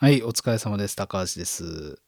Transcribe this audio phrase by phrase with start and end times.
[0.00, 0.94] はい、お疲れ様です。
[0.94, 2.00] 高橋です。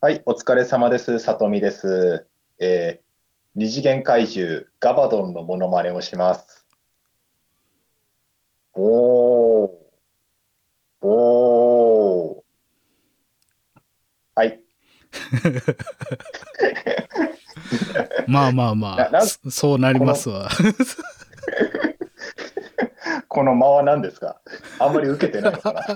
[0.00, 1.20] はい、お疲れ様です。
[1.20, 2.26] さとみです。
[2.58, 3.10] えー
[3.56, 6.66] 二次元怪獣ガバドンのモノマネをします。
[8.74, 9.70] おー。
[11.02, 12.42] おー。
[14.34, 14.60] はい。
[18.26, 20.48] まあまあまあ、そうなりますわ。
[23.32, 24.40] この間は何ですか？
[24.80, 25.82] あんまり受けてないのかな。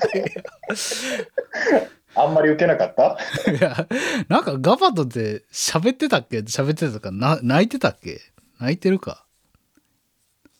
[2.15, 3.19] あんまり受けなかった？
[3.51, 3.89] いや、
[4.29, 6.39] なんかガバドって喋ってたっけ？
[6.39, 7.11] 喋ってたか？
[7.11, 8.21] な泣いてたっけ？
[8.61, 9.27] 泣いてるか？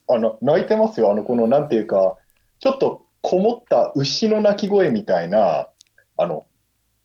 [0.09, 1.13] あの、泣いてますよ。
[1.13, 2.17] あの、この、なんていうか、
[2.59, 5.69] ちょっとこもった牛の鳴き声みたいな、
[6.17, 6.45] あの、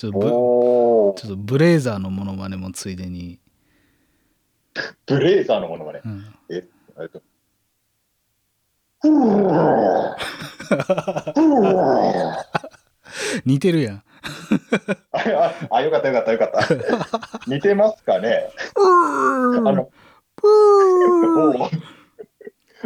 [0.00, 3.38] ちょっとブボー、ちょっとブレイザーのモノマネもついでに。
[5.04, 6.00] ブレイザーのものまね。
[6.02, 6.62] うん、えっ
[7.10, 7.20] と、
[9.02, 9.10] ふー、
[11.34, 12.34] ふー。
[13.44, 14.02] 似てるやん。
[15.12, 16.66] あ、あ、あよかったよかったよかった。
[17.46, 18.48] 似てますかね？
[18.76, 18.80] あ
[19.60, 19.90] の、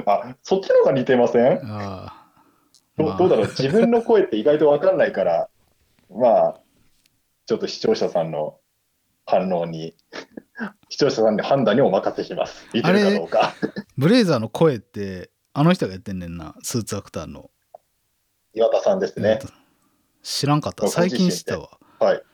[0.04, 1.60] あ、そっちの方が似てません？
[1.62, 2.24] ああ。
[2.98, 3.46] どどうだろう？
[3.46, 5.48] 自分の声って意外と分かんないから、
[6.10, 6.60] まあ、
[7.46, 8.58] ちょっと視聴者さんの
[9.26, 9.94] 反応に、
[10.88, 12.66] 視聴者さんの判断にお任せします。
[12.72, 13.54] 似てるかどうか。
[13.96, 17.50] ブレイザーの声って、あの人がやってんねんな、スーツアクターの。
[18.54, 19.40] 岩田さんですね。
[20.22, 20.88] 知らんかった。
[20.88, 21.78] 最近知ったわ。
[22.00, 22.16] はい。
[22.16, 22.24] って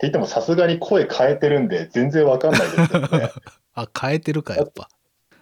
[0.00, 3.32] 言ってもさすがに声変えてるんで全然分かんないですけどね。
[3.74, 4.88] あ、変えてるか、やっぱ。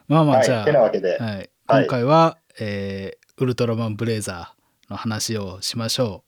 [0.09, 0.47] まあまあ、はい。
[0.47, 0.65] じゃあ。
[0.65, 6.25] てなわけで、はい、はい今回は、えーウルトラマンブレイザーの話をしましょ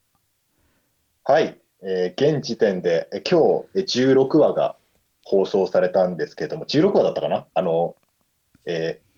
[1.30, 4.76] はい、えー現時点で、え今日えー16話が
[5.22, 7.46] 放送されたんですけども、16話だったかな？
[7.52, 7.96] あの、
[8.64, 9.08] えー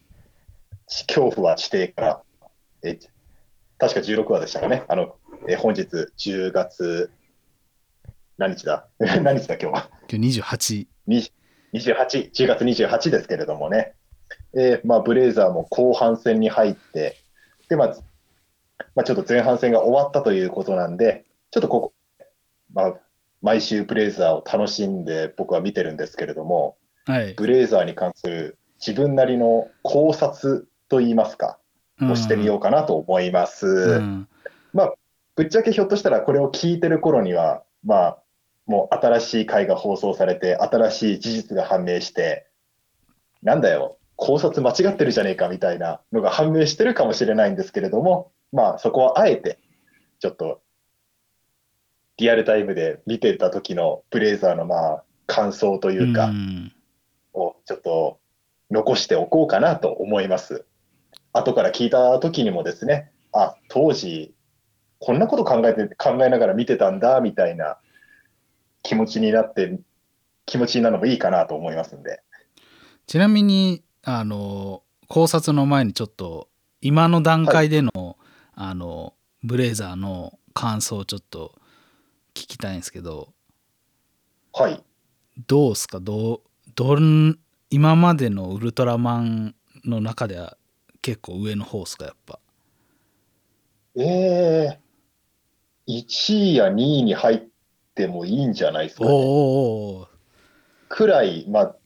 [1.07, 2.23] 恐怖は地底から、
[2.83, 3.09] えー
[3.79, 4.83] 確か16話でしたかね？
[4.89, 5.15] あの、
[5.49, 7.13] えー本日10月、
[8.39, 8.89] 何日だ？
[8.99, 9.89] 何日だ今日は？
[10.03, 10.07] う。
[10.11, 10.87] 今日28。
[11.07, 11.23] に
[11.75, 13.95] 28、10月28ですけれどもね、
[14.55, 17.19] えーまあ、ブレイザーも後半戦に入って、
[17.69, 17.97] で、まあ、
[18.97, 21.93] まあ、ちょっと前半戦が終わったということなんで、ちょっとここ、
[22.75, 22.95] まあ、
[23.43, 26.77] 毎週ブレイザーを楽しんで僕は見てるんですけれども、
[27.07, 27.35] はい。
[27.35, 31.59] ブレイザーに関する自分なりの考察といいますか、
[32.03, 33.67] をしてみようかなと思います。
[33.67, 34.29] うん。
[34.73, 34.95] まあ、
[35.37, 38.23] ぶっちゃけひょっとしたらこれを聞いてる頃には、まあ、
[38.67, 42.47] もう新しい回が放送されて、新しい事実が判明して、
[43.43, 49.59] なんだよ、考察間違ってるじゃねえかみたいなのが判明してるかもしれないんですけれども、まあ、そこはあえて、
[50.19, 50.61] ちょっと、
[52.21, 56.71] リアルタイムで見てた時のブレイザーのまあ、感想というか、ん
[57.33, 58.19] をちょっと
[58.71, 60.67] 残しておこうかなと思います。
[61.33, 64.35] 後から聞いた時にもですね、あ、当時、
[64.99, 67.79] こんなこと考えて、考えながら見てたんだ、みたいな
[68.83, 69.79] 気持ちになって、
[70.45, 72.23] 気持ちになるのもいいかなと思いますんで。
[73.07, 76.49] ちなみに、あの、考察の前にちょっと、
[76.83, 78.19] 今の段階での、
[78.55, 81.60] あの、ブレイザーの感想をちょっと
[82.41, 83.35] 聞きたいんですけど、
[84.53, 84.83] はい。
[85.47, 86.01] どうすか？
[86.01, 86.41] どう、
[86.75, 87.39] どん、
[87.71, 90.57] 今までのウルトラマンの中では
[91.03, 92.41] 結構上の方っすか、やっぱ。
[93.97, 94.81] ええ
[95.87, 97.43] 1位や2位に入っ
[97.95, 99.11] てもいいんじゃないですかね。
[99.11, 100.09] おーお
[100.89, 101.77] くらい、まあ、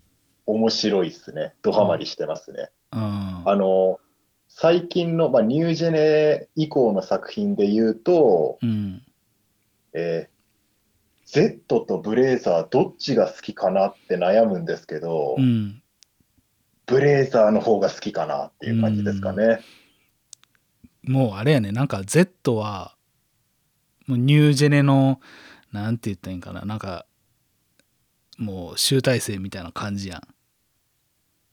[0.47, 1.55] 面白いですね。
[1.63, 2.71] ドハマりしてますね。
[2.93, 3.49] うん。
[3.49, 4.01] あの、
[4.49, 9.03] 最近の、まあ、ニュージェネ以降の作品で言うと、うん。
[9.95, 10.34] えー
[11.27, 15.83] Z とブレイザーどっちが好きかなって悩むんですけど、うん。
[16.87, 19.61] ブレイザーの方が好きかなっていう感じですかね。
[21.03, 22.97] もうあれやねなんか Z は
[24.07, 25.21] もうニュージェネの
[25.73, 27.07] なんて言ったらいいんかななんか
[28.39, 30.23] もう集大成みたいな感じやん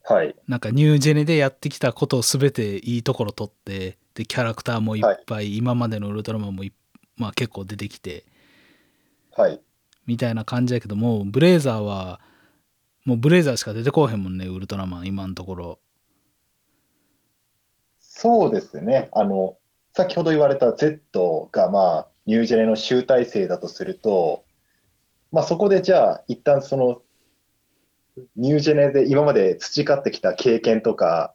[0.04, 0.36] はい。
[0.48, 6.74] なんかニュージェネでやってきたことを全ていいところ取ってでキャラクターもいっぱい、今までのウルトラマンもい
[7.18, 8.26] まあ、結構出てきて
[9.36, 9.62] はい。
[10.06, 12.20] みたいな感じやけどもブレイザーは
[13.06, 15.80] もうブレイザーしか出てこうへんもんねウルトラマン今のところ
[18.22, 19.10] そうですね。
[19.14, 19.58] あの、
[19.96, 24.44] 先ほど言われた Z が、まあ、ニュージェネの集大成だとすると、
[25.32, 27.02] まあ、そこでじゃあ、一旦その、
[28.36, 31.34] ニュージェネで今まで培ってきた経験とか、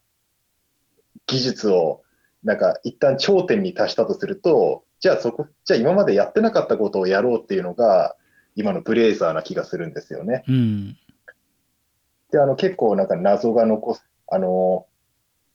[1.26, 2.02] 技術を、
[2.44, 8.16] なんか、一旦頂点に達したとすると、じゃあそこ、じゃあ今までやってなかったことをやろうっていうのが、
[8.54, 10.44] 今のブレイザーな気がするんですよね。
[10.48, 10.96] うん。
[12.32, 14.86] で、あの、結構なんか謎が残す、あの、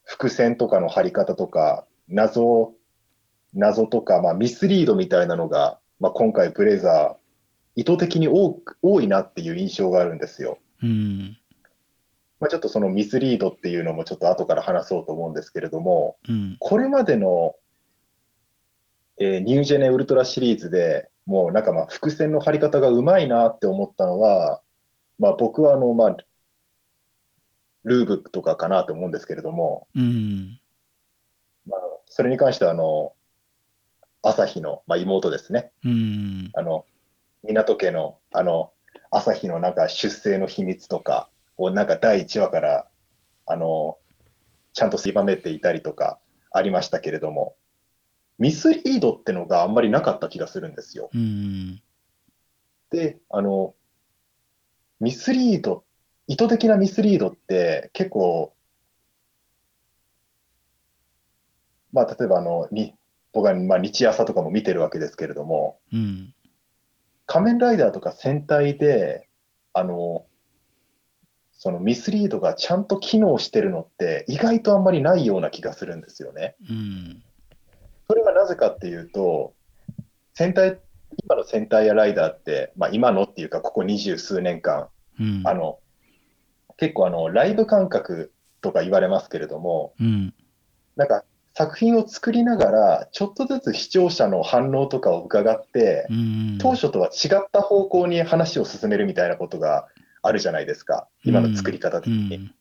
[0.03, 2.73] 伏線とかの張り方とか、謎、
[3.53, 10.59] 謎とか、まあ、ミスリードみたいなのが、まあ、今回ブレイザー、意図的に多く、多いなっていう印象があるんですよ。
[10.83, 11.37] うん。
[12.39, 16.57] まあ、ちょっとそのミスリードっていうのもちょっと後から話そうと思うんですけれども、うん。
[16.59, 17.55] これまでの、
[19.23, 24.62] えーニュージェネウルトラシリーズでもうなんかまあ伏線の張り方がうまいなって思ったのは、
[25.19, 26.18] まあ、僕はあの、まあ、
[27.83, 30.59] ルーブとかかなと思うんですけれども、うん。
[31.68, 33.13] まあ、それに関してはあの
[34.23, 36.50] 朝日の、まあ、妹ですねうん。
[36.56, 36.85] あの
[37.44, 38.71] 港家のあの
[39.12, 42.88] 朝日のなんか出生の秘密とかをなんか第1話から
[43.45, 43.97] あの
[44.73, 46.18] ちゃんと狭めていたりとか
[46.51, 47.56] ありましたけれども
[48.41, 51.09] ミスリードってのがあんまりなかった気がするんですよ。
[51.13, 51.81] うん。
[52.89, 53.73] であの
[54.99, 55.85] ミスリード
[56.27, 58.53] 意図的なミスリードって結構
[61.93, 62.95] まあ例えばあのに
[63.31, 66.33] 僕はまあ日朝とかも見てるわけですけれどもうん。
[67.31, 69.29] 仮面ライダーとか戦隊で、
[69.71, 70.25] あの、
[71.53, 76.55] そのミスリードがちゃんと機能してるのって意外とあんまりないような気がするんですよね。
[76.69, 77.23] うん。
[78.11, 79.53] それはなぜかっていうと、
[80.33, 80.81] 戦隊、
[81.23, 85.41] 今の戦隊やライダーって、まあ今のっていうかここ二十数年間、うん。
[85.45, 85.79] あの、
[86.75, 90.33] 結構あの、ライブ感覚とか言われますけれども、うん。
[90.97, 91.23] なんか
[91.53, 96.57] 作品を作りながら、ちょっとずつ視聴者の反応とかを伺って、うん。
[96.59, 99.87] 当初とは違った方向に話を進めるみたいなことが
[100.21, 102.35] あるじゃないですか、今の作り方う的に。
[102.35, 102.53] ん。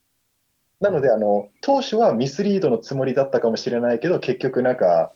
[0.78, 5.12] なのであの、当初はミスリードのつもりだったかもしれないけど、結局なんか、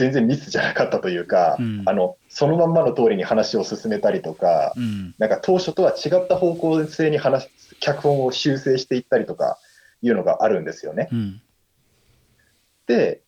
[0.00, 5.14] 全然ミスじゃなかったというか、うんあのそのまんまの通りに話を進めたりとか、うん。
[5.18, 9.58] なんか当初とは違った方向性に話す脚本を修正していったりとか
[10.00, 11.08] いうのがあるんですよね。
[11.12, 11.42] うん。
[12.86, 13.20] で、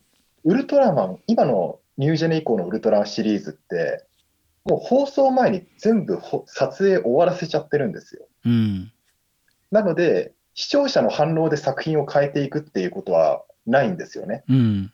[0.45, 4.05] ウルトラマン、今のニュージェネ以降のウルトラマンシリーズって、
[4.65, 8.25] もう放送前に全部ほ撮影終わらせちゃってるんですよ。
[8.45, 8.91] うん。
[9.69, 14.43] なので、視聴者の反応で作品を変えていくっていうことはないんですよね。
[14.47, 14.93] うん。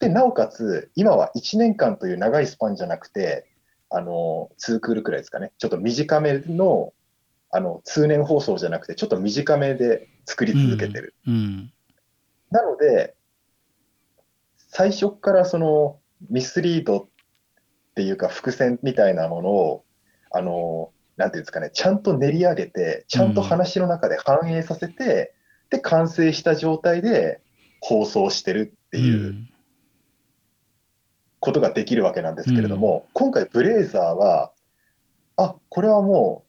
[0.00, 3.48] で、なおかつ、今は1年間という長いスパンじゃなくて、
[3.90, 5.52] あの、2クールくらいですかね。
[5.58, 6.92] ちょっと短めの、
[7.50, 11.14] あの、通年放送じゃなくて、ちょっと短めで作り続けてる。
[11.26, 11.72] うん。
[12.50, 13.14] なので、
[14.56, 15.98] 最初からその
[16.30, 17.06] ミスリードっ
[17.94, 19.84] ていうか伏線みたいなものを、
[20.30, 25.34] あの、なんていうんですかね、ちゃんと練り上げて、ちゃんと話の中で反映させて、
[25.70, 27.40] で、完成した状態で
[27.80, 29.48] 放送してるっていう
[31.40, 34.52] ことができるわけなんですけれども、今回ブレイザーは、
[35.36, 36.48] あ、これはもう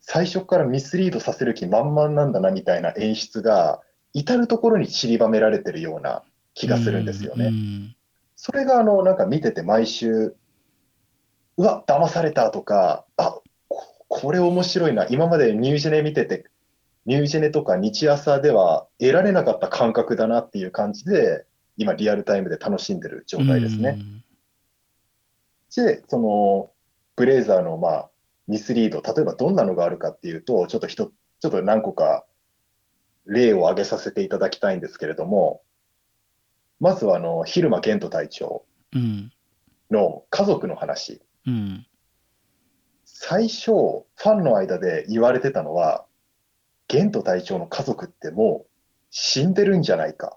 [0.00, 3.80] 最初からミスリードさせる気満々なんだなみたいな演出が、
[4.12, 6.22] 至るところに散りばめられてるような
[6.54, 7.46] 気がするんですよね。
[7.46, 7.96] うん。
[8.34, 10.34] それがあのなんか見てて毎週、
[11.56, 16.46] うわ、騙されたとか、あここれ面白いな、今までニュージェネ見てて、
[17.04, 21.45] ニュージェネとか日朝では得られなかった感覚だなっていう感じで、
[21.76, 23.98] 今、リアルタイムで楽しんでる状態ですね。
[25.74, 26.70] で、その
[27.16, 28.10] ブレイザーのまあ
[28.48, 32.24] ミスリード、例えばどんなのがあるかっていうと、ちょっとひとちょっと何個か
[33.26, 35.62] 例を挙げさせていただきたいんですけれども、
[36.80, 38.64] まずはあの蛭間玄斗隊長
[38.94, 39.32] うん。
[39.90, 41.20] の家族の話。
[41.46, 41.86] うん。
[43.04, 46.06] 最初、ファンの間で言われてたのは、
[46.88, 48.70] 玄斗隊長の家族ってもう
[49.10, 50.36] 死んでるんじゃないか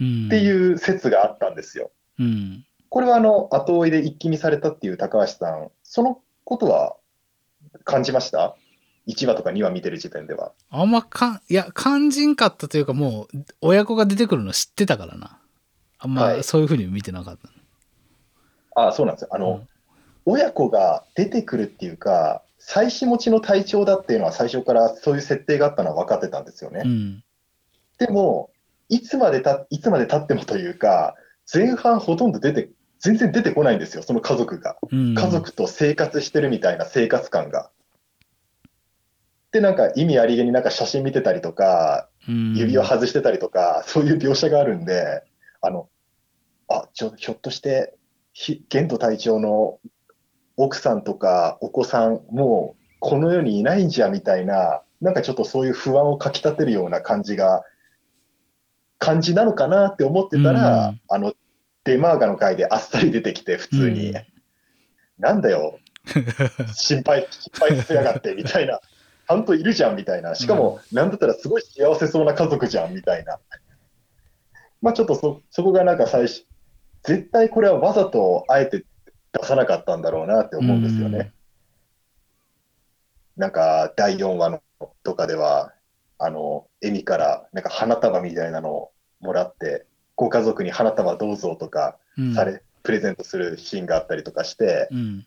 [0.00, 1.90] っていう説があったんですよ。
[2.18, 2.64] うん。
[2.88, 6.96] これはあの後追いで一気見されたっていう高橋さん、そのことは
[7.84, 8.56] 感じました
[9.06, 10.52] ?1 話とか2話見てる時点では。
[10.70, 15.38] あんまかん、いや、肝心かったというか、もう、親子が出てくるの知ってたからな。
[15.98, 17.48] あんま、はいそういうふうに見てなかった。
[18.82, 19.28] ああ、そうなんですよ。
[19.32, 19.62] あの、
[20.24, 26.82] 親子が出てくるっていうか、妻子持ちの隊長だっていうのは最初からそういう設定があったのは分かってたんですよね。
[26.84, 27.24] うん。
[27.98, 28.50] でも、
[28.90, 31.14] いつまでた、いつまで経ってもというか、
[31.52, 34.76] 前半ほとんど出て、全然出てこないんですよ、その家族が。
[34.90, 35.14] うん。
[35.14, 37.70] 家族と生活してるみたいな生活感が。
[39.52, 45.22] で、なんか意味ありげになんか写真見てたりとか、うん、指輪外してたりとか、そういう描写があるんで、
[45.62, 45.88] あの、
[46.68, 47.94] あ、ちょ、ひょっとして、
[48.32, 49.78] ひ玄斗隊長の
[50.56, 57.64] 奥さんとかお子さん、もうこの世にいないんじゃみたいな、なんかちょっとそういう不安をかきたてるような感じが、
[59.00, 61.32] 感じなのかなって思ってたら、うんあの、
[61.82, 64.24] デマーガの回であっさり出てきて、普通に、うん
[65.18, 65.78] なんだよ、
[66.72, 68.78] 心配、心配させやがって、みたいな。
[68.78, 70.34] ちゃんといるじゃん、みたいな。
[70.34, 73.38] しかも、なんだったらすごい幸せそうな家族じゃん、みたいな。
[74.80, 76.46] まあちょっとそ、そこがなんか最初、
[77.02, 78.84] 絶対これはわざとあえて
[79.32, 81.32] 出さなかったんだろうなって思うんですよね。
[83.36, 84.62] なんか、第4話の
[85.04, 85.74] とかでは、
[86.20, 89.86] あの、エミから、なんか花束みたいなのをもらって、
[90.16, 95.26] ご家族に花束どうぞとかうんされ、プレゼントするシーンがあったりとかして、うん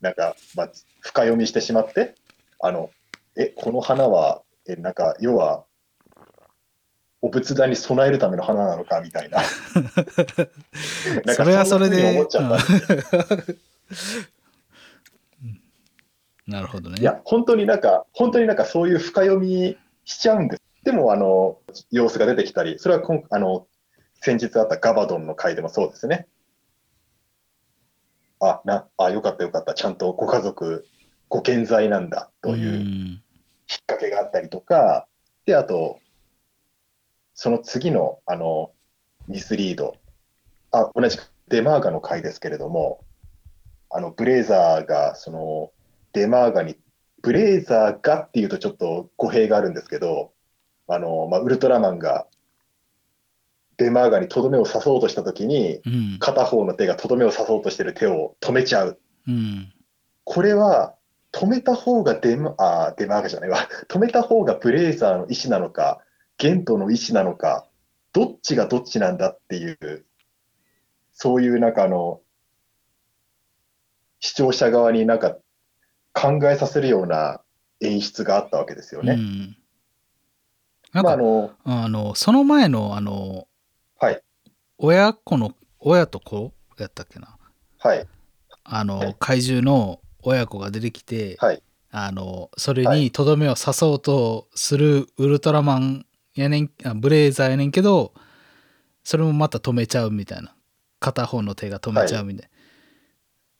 [0.00, 2.14] なんか、まあ、深読みしてしまって、
[2.60, 2.90] あの、
[3.38, 5.64] え、この花は、え、なんか、要は、
[7.22, 9.38] お仏壇に備えるための花なのかみたいな。
[11.24, 12.74] なんかそれはそれで思っちゃった。
[15.42, 15.58] うん
[16.46, 17.00] なるほどね。
[17.00, 20.62] いや、本当になんか、本当になんかそういう深読みしちゃうんです。
[20.84, 21.58] でも、あの、
[21.90, 23.66] 様子が出てきたり、それはこんあの、
[24.14, 26.28] 先日あったガバドンの回でもそうですね。
[28.40, 29.74] あ、な、あ、よかったよかった。
[29.74, 30.86] ちゃんとご家族、
[31.28, 33.20] ご健在なんだという。
[33.66, 35.08] きっかけがあったりとか、
[35.46, 35.98] で、あと、
[37.34, 38.72] その次の、あの、
[39.26, 39.96] ミスリード、
[40.70, 43.04] あ、同じくデマーガの回ですけれども、
[43.90, 45.72] あの、ブレイザーが、その、
[46.12, 46.76] デマーガに、
[47.24, 50.32] ブレイザーがっていうとちょっと語弊があるんですけど、
[50.86, 52.26] あの、まあ、ウルトラマンが、
[53.78, 59.00] デマーガにとどめを刺そうとしたときに、うん片方の手がとどめを刺そうとしてる手を止めちゃう。
[59.26, 59.72] うん
[60.24, 60.94] これは
[61.32, 63.68] 止めた方がデマ、あーデマーガじゃないわ。
[63.88, 66.00] 止めた方がブレイザーの意思なのか、
[66.36, 67.66] ゲントの意思なのか、
[68.12, 70.04] どっちがどっちなんだっていう、
[71.12, 72.20] そういうなんかあの、
[74.20, 75.36] 視聴者側になんか
[76.14, 77.42] 考えさせるような
[77.80, 79.12] 演出があったわけですよね。
[79.12, 79.56] うん
[80.92, 83.48] なんまああか、の、あの、その前の、あの、
[83.98, 84.22] はい、
[84.78, 87.36] 親子の、親と子やったっけな？
[87.78, 88.06] はい、
[88.62, 96.06] あの、はい怪獣の親子が出てきて、はい、あの、それはいにとどめを刺そうとするウルトラマン
[96.36, 98.14] やねん、あブレイザーやねんけど、
[99.02, 100.54] それもまた止めちゃうみたいな。
[101.00, 102.50] 片方の手が止めちゃうみたい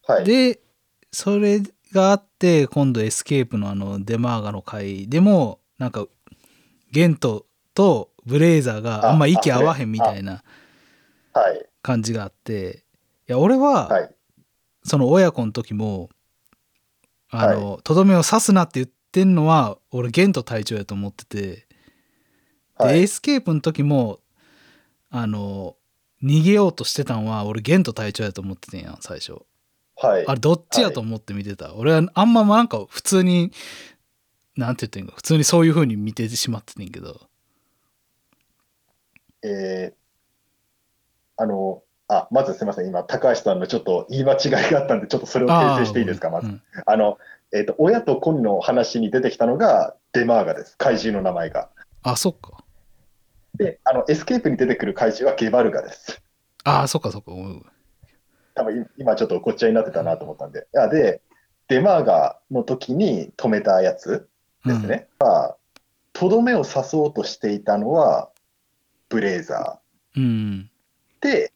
[0.08, 0.14] な。
[0.14, 0.60] はい、で、
[1.12, 1.60] それ
[1.94, 6.06] があって、今度エスケープのあのデマーガの回でも、なんか、
[6.90, 10.42] ゲントとブレイザーがあんま息合わへんみたいな
[11.32, 12.84] はい、感じがあって、
[13.28, 14.14] いや、俺は、はい、
[14.84, 16.10] その親子の時も、
[17.28, 21.66] あの、とどめを刺すなって言ってんのは、俺、ゲント隊長やと思ってて、で、
[22.76, 23.00] はい。
[23.00, 24.20] エスケープの時も、
[25.10, 25.76] あの、
[26.22, 29.42] 逃げようとしてたんは、俺、ゲント隊長やと思っててんやん、最初。
[29.96, 31.74] はい、あれ、どっちやと思って見てた？
[31.74, 33.52] 俺は、あんまなんか、普通に、
[34.56, 37.20] なんて言ってんか、普通にそういう風に見てしまっててんけど。
[39.42, 39.94] えー
[41.36, 44.36] あの、あ、まずすみません、今、高橋さんのちょっと言い間違
[44.68, 46.46] いがあったんで、ちょっとそれを訂正していいですか、まず。
[46.46, 47.18] うんあの、
[47.52, 51.70] えっと、親と子の話に出てきたのがデマーガです、怪獣の名前が。
[52.02, 52.64] あ、そっか。
[53.56, 56.22] で、あの、エスケープに出てくる怪獣はゲバルガです。
[56.62, 57.32] あ、そっかそっか。
[58.56, 60.66] うん多分今ちょっとごっちゃになってたなと思ったんで。
[60.76, 61.20] あで、
[61.68, 64.28] デマーガの時に止めたやつ
[64.64, 65.08] ですね。
[65.18, 65.56] は
[66.12, 68.30] とどめを刺そうとしていたのは
[69.08, 69.80] ブレイザ
[70.16, 70.22] うん。
[70.22, 70.66] ー
[71.20, 71.52] で、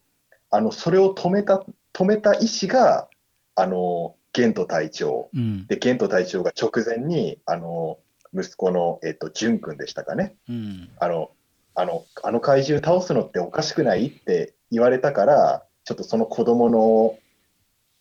[0.51, 3.09] あの、それを止めた、止めた意思が、
[3.55, 5.31] あの、ゲント隊長。
[5.33, 5.67] うん。
[5.67, 7.99] で、ゲント隊長が直前に、あの、
[8.35, 10.35] 息子の、えっと、ジュン君でしたかね。
[10.49, 10.91] うん。
[10.99, 11.31] あの、
[11.75, 17.19] あの、あの怪獣倒すのっておかしくないって言われたから、ちょっとその子供の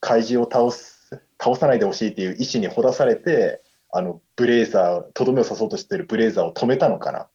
[0.01, 3.63] 怪獣を倒す、倒さないでほしいっていう意思にほだされて、
[3.93, 7.29] あの、ブレイザー、とどめを刺そうとしてるブレイザーを止めたのかなっ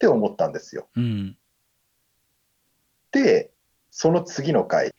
[0.00, 0.88] て思ったんですよ。
[0.96, 1.36] うん。
[3.12, 3.52] で、
[3.92, 4.90] その次の回。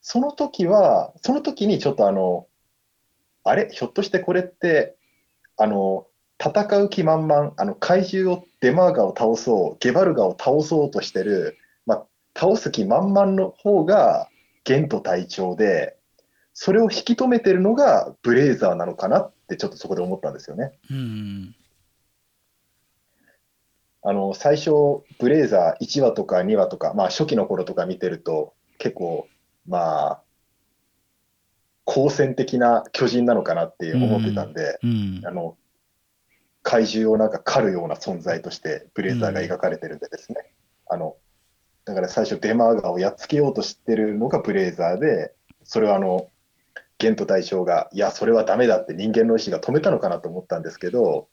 [0.00, 2.48] その時は、その時にちょっとあの、
[3.44, 4.96] あれ、ひょっとしてこれって、
[5.56, 6.08] あの、
[6.44, 11.59] 戦う気満々、あの怪獣を、デマーガを倒そう、ゲバルガを倒そうとしてる、まあ、
[12.34, 14.28] 倒す気満々の方が
[14.64, 15.96] ゲント隊長で、
[16.52, 20.72] それを引き止めてるのがブレイザーなのかなってちょっとそこで思ったんですよね。
[20.90, 21.54] うん。
[24.02, 24.70] あの最初、
[25.18, 29.28] ブレイザー1話とか2話とか、まあ、初期の頃とか見てると、結構、
[29.66, 30.22] まあ、
[31.84, 35.30] 好戦的な巨人なのかなって思ってたんで、うんあ。
[35.30, 35.56] の
[36.62, 40.52] 怪獣をなんか狩るような存在として、ブレイザーが描かれてるんでですね、
[40.88, 41.16] あの
[41.90, 46.30] だから最初、デマーガをやっつけようとしてるのがブレイザーで、それはあの
[46.98, 51.28] ゲント隊長が、いや、それはダメだって人間の意志が止めたのかなと思ったんですけど、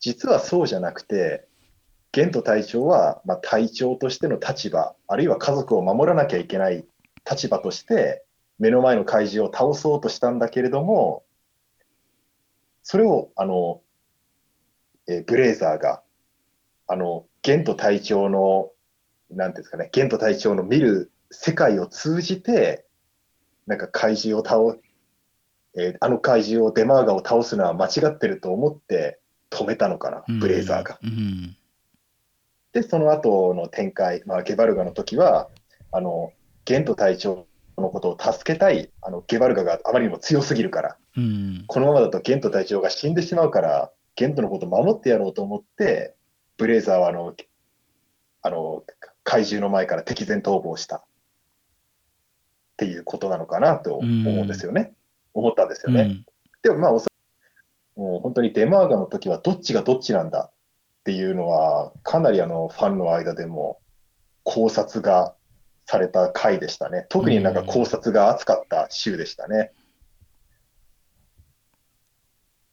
[0.00, 1.46] 実はそうじゃなくて、
[2.10, 6.84] ゲント隊長は、まあ、隊長としての立場、あるいは家族を守らなきゃいけない
[7.30, 8.24] 立場として、
[8.58, 11.22] 目の前の怪獣を倒そうとしたんだけれども、
[12.82, 13.80] それを、あの、
[15.06, 16.02] えーブレイザーが、
[16.88, 18.72] あの、ゲント隊長の、
[19.30, 22.84] なんていうんですかね、ゲント隊長の見る世界を通じて、
[23.66, 24.78] なんか怪獣を倒、
[25.76, 29.20] えーあの怪獣をデマーガを倒すのは間違ってると思って
[29.50, 30.98] 止めたのかな、ブレイザーが。
[31.02, 31.56] うん。
[32.72, 35.48] で、その後の展開、まあ、ゲバルガの時は、
[35.92, 36.32] あの、
[36.64, 37.46] ゲント隊長
[37.76, 41.64] のことを助けたい、あの、ゲバルガがあまりにも強すぎるから、うん。
[41.66, 46.14] このままだとゲント隊長が死んでしまうから、ゲントのことを守ってやろうと思って、
[46.56, 47.34] ブレイザーはあの、
[48.42, 48.84] あの、
[49.30, 50.96] 怪獣の前から敵前逃亡した。
[50.96, 51.02] っ
[52.76, 54.92] ていうことなのかなと思うんですよね。
[55.34, 56.02] 思ったんですよね。
[56.02, 56.26] うん。
[56.62, 56.92] でもまあ、
[57.94, 63.78] もう本当にデマーガの時はどっちがどっちなんだっていうのは、かなりあのファンの間でも
[64.42, 65.36] 考察が
[65.86, 67.06] された回でしたね。
[67.08, 69.70] 特になんか考察が熱かった週でしたね。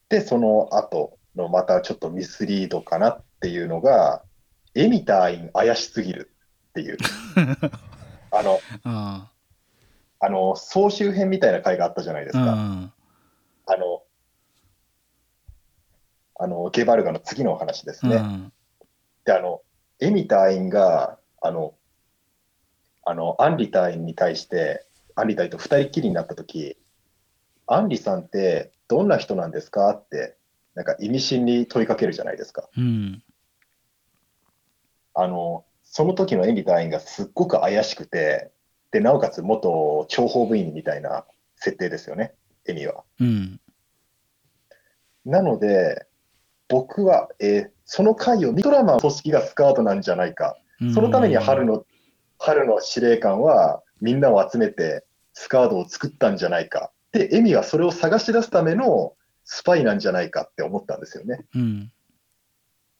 [0.09, 4.23] で、その後のまたちょっとミスリードかなっていうのが、
[4.73, 6.31] エミ隊員怪しすぎる
[6.77, 6.97] っていう。
[8.31, 9.31] あの、あ
[10.19, 12.53] あの、総集編みたいな回があったじゃないですか。
[12.53, 12.93] ん。
[13.65, 14.03] あの、
[16.39, 18.17] あの、ゲバルガの次のお話ですね。
[18.17, 18.53] うん。
[19.25, 19.61] で、あの、
[19.99, 21.73] エミ隊員が、あの、
[23.03, 26.77] あの、アンリ隊員に対して、アンリ隊員と二人っきりになったとき、
[27.65, 29.89] アンリさんってどんな人なんですか？
[29.89, 30.37] って、
[30.75, 32.69] なんか意味深に問いかけるじゃないですか。
[32.77, 33.23] うん。
[35.15, 35.65] あの、
[35.97, 38.51] その時のエミ隊員がすっごく怪しくて、
[38.91, 41.25] で、なおかつ元諜報部員みたいな
[41.55, 42.35] 設定ですよね、
[42.67, 43.03] エミは。
[43.19, 43.59] うん。
[45.25, 46.05] なので、
[46.67, 50.57] 僕は、えーその回を見ドラマの組織がスカートなんじゃないか。
[50.93, 51.85] そのために春の、
[52.37, 56.91] 春の司令官はみんなを集めてスカードを作ったんじゃないか。
[57.11, 61.91] で、エミはそれを探し出すためのスパイなんじゃないかって思ったんですよね、うん。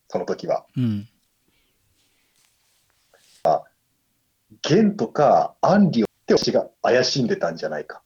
[0.08, 0.65] その時は。
[0.76, 1.08] うん。
[4.62, 8.02] ゲンとかアンリをって私が怪しんでたんじゃないか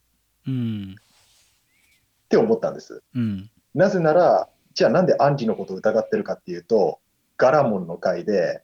[0.48, 0.96] うん。
[0.96, 3.02] って思ったんです。
[3.16, 3.50] うん。
[3.74, 7.00] なぜなら、じゃあなんでアンリのことを疑ってるかっていうと、
[7.38, 8.62] ガラモンの回で、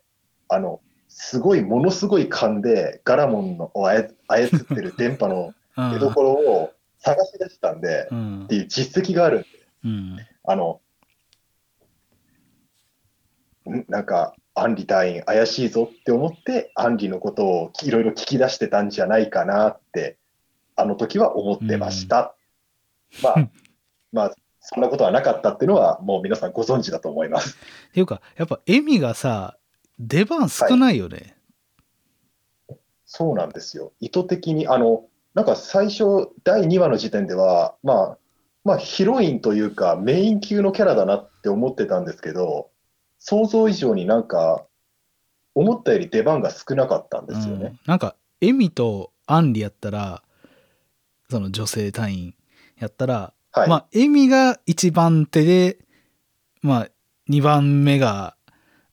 [0.47, 9.47] あの、すごい、ものすごい勘で、ガラモンのを操操ってる 電波の出所を探し出したんで、うんっていう実績があるんで、
[9.85, 10.17] うん。
[10.43, 10.81] あの、
[13.69, 20.17] んなんか、アンリ隊員怪しいぞって思って、アンリのことをいろいろ聞き出してたんじゃないかなって、
[20.75, 22.35] あの時は思ってました。
[23.23, 23.49] まあ、
[24.11, 27.57] まあ、そんなことはなかったっていうのは、もう皆さんご存知だと思います。
[27.89, 29.57] っていうか、やっぱエミがさ、
[29.99, 31.37] 出番少ないよね。
[33.05, 33.93] そうなんですよ。
[33.99, 38.17] 意図的に、あの、なんか最初、第2話の時点では、まあ、
[38.63, 42.69] まあ、ヒロインというか、メイン級のキャラだなって思ってたんですけど、
[43.29, 44.65] 想像以上になんか、
[45.53, 47.65] 思ったより出番が少なかったんですよね。
[47.65, 50.23] うんなんか、エミとアンリやったら、
[51.29, 52.35] その女性隊員
[52.79, 53.69] やったら、はい。
[53.69, 55.77] まあ、エミが1番手で、
[56.61, 56.87] まあ、
[57.29, 58.37] 2番目が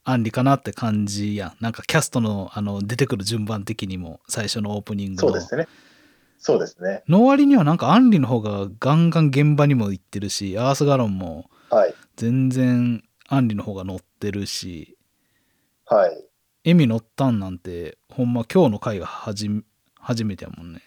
[0.03, 1.57] アンリかなって感じやん。
[1.61, 5.29] なんかキャストのあの出てくる順番的にも、最初のオープニングの。
[5.29, 5.69] そうですね。
[6.39, 7.05] そうですね。
[7.07, 11.95] の割にはなんかアンリの方がガンガン現場にも行ってるし、アースガロンもはい。
[12.17, 14.97] 全然アンリの方が乗ってるし、
[15.87, 16.25] はい。
[16.65, 19.51] エミ乗ったんなんて、ほんま今日の回がはじ
[19.99, 20.83] 初めてやもんね。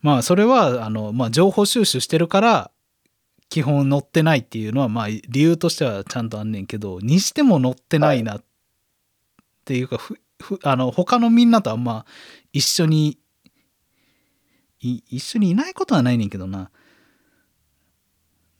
[0.00, 2.70] まあそれは、あの、まあ情報収集してるから、
[3.48, 8.44] 基本乗ってないっていうのは、まあ理由としてはちゃんとあんねんけど、にしても乗ってないなっ
[9.64, 12.06] ていうか、ふふあの、他のみんなとあんま
[12.52, 13.18] 一緒に、
[14.80, 16.70] い一緒にいないことはないねんけどな。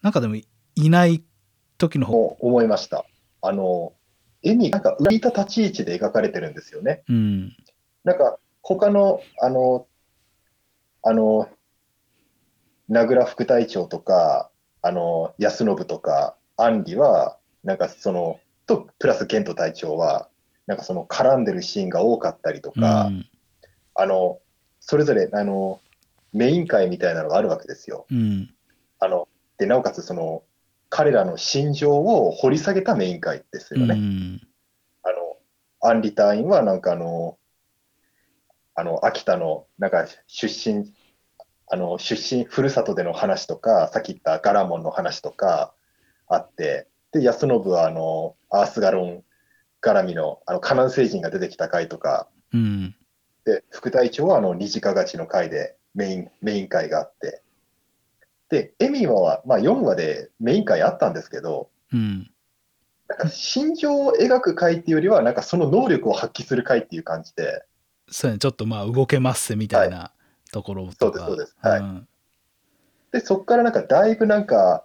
[0.03, 0.47] なんかでもい
[0.77, 1.23] ない
[1.83, 3.05] 時の方思いました。
[3.41, 3.93] あの、
[4.43, 7.03] 絵になんか浮いた立ち位置で描かれてるんですよね。
[7.09, 7.57] うん。
[8.05, 9.87] なんか、他の、あの、
[11.03, 11.49] あの、
[12.89, 20.29] 名倉副隊長とか、あの、安信とか、安里は、なんかその、と、プラス玄斗隊長は、
[20.67, 23.27] なんかその絡んでるシーンが多かったりとか、うん。
[23.95, 24.39] あの、
[24.79, 25.81] それぞれ、あの、
[26.33, 28.07] メイン会みたいなのがあるわけですよ。
[28.11, 28.55] うん。
[29.01, 30.45] あの、で、なおかつその、
[30.95, 33.95] 彼らの心情を掘り下げたメイン会ですよね。
[33.95, 34.41] うん。
[35.03, 35.39] あの、
[35.81, 37.39] アンリ隊員はなんかあの、
[38.75, 40.93] あの、秋田のなんか出身、
[41.71, 45.73] あの、出身、ふるさとでの話とか、さっき言ったガラモンの話とか
[46.27, 49.25] あって、で、安信はあの、アースガロン
[49.81, 52.95] 絡みの、あの、カナン星人が出てきた回とか、うん。
[53.47, 57.43] で、副隊長はあの、二次化勝ちの回でメイン、メイン回があって。
[58.53, 62.31] で、エミは、まあ、4話でメイン回あったんですけど、うん。
[63.09, 67.65] なんか心情を描く回っていうよりは、なんかその能力を発揮する回っていう感じで、
[68.11, 70.13] そうやね、ちょっとまあ動けますせみたいな
[70.53, 71.27] ところとか。
[71.27, 71.77] そうですそうです。
[71.77, 71.83] はい。
[71.83, 72.09] ん。
[73.11, 74.85] で、そこからなんかだいぶなんか、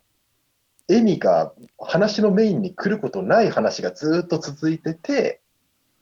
[0.88, 5.42] エミが話のメインに来ることない話がずーっと続いてて、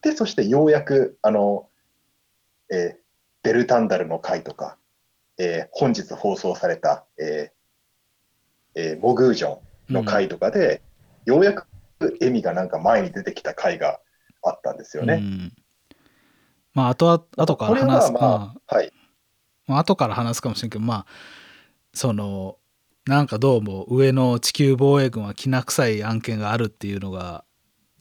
[0.03, 1.67] で、そしてようやく、あの、
[2.71, 3.05] えー
[3.41, 4.77] ベルタンダルの回とか、
[5.39, 7.54] えー本日放送された、えー
[8.75, 9.59] えーモグージョ
[9.89, 10.81] ンの回とかで、
[11.25, 11.65] ようやく
[12.21, 13.99] エミがなんか前に出てきた回が
[14.43, 15.15] あったんですよね。
[15.15, 15.53] うん
[16.75, 18.87] まあ、あとは、後から話す、ままあ、はい。
[18.87, 18.91] あ、
[19.65, 21.05] まあ、後から話すかもしれんけど、まあ、
[21.93, 22.57] その、
[23.05, 27.45] なんかどうも上の地球防衛軍はきな臭い案件があるっていうのが、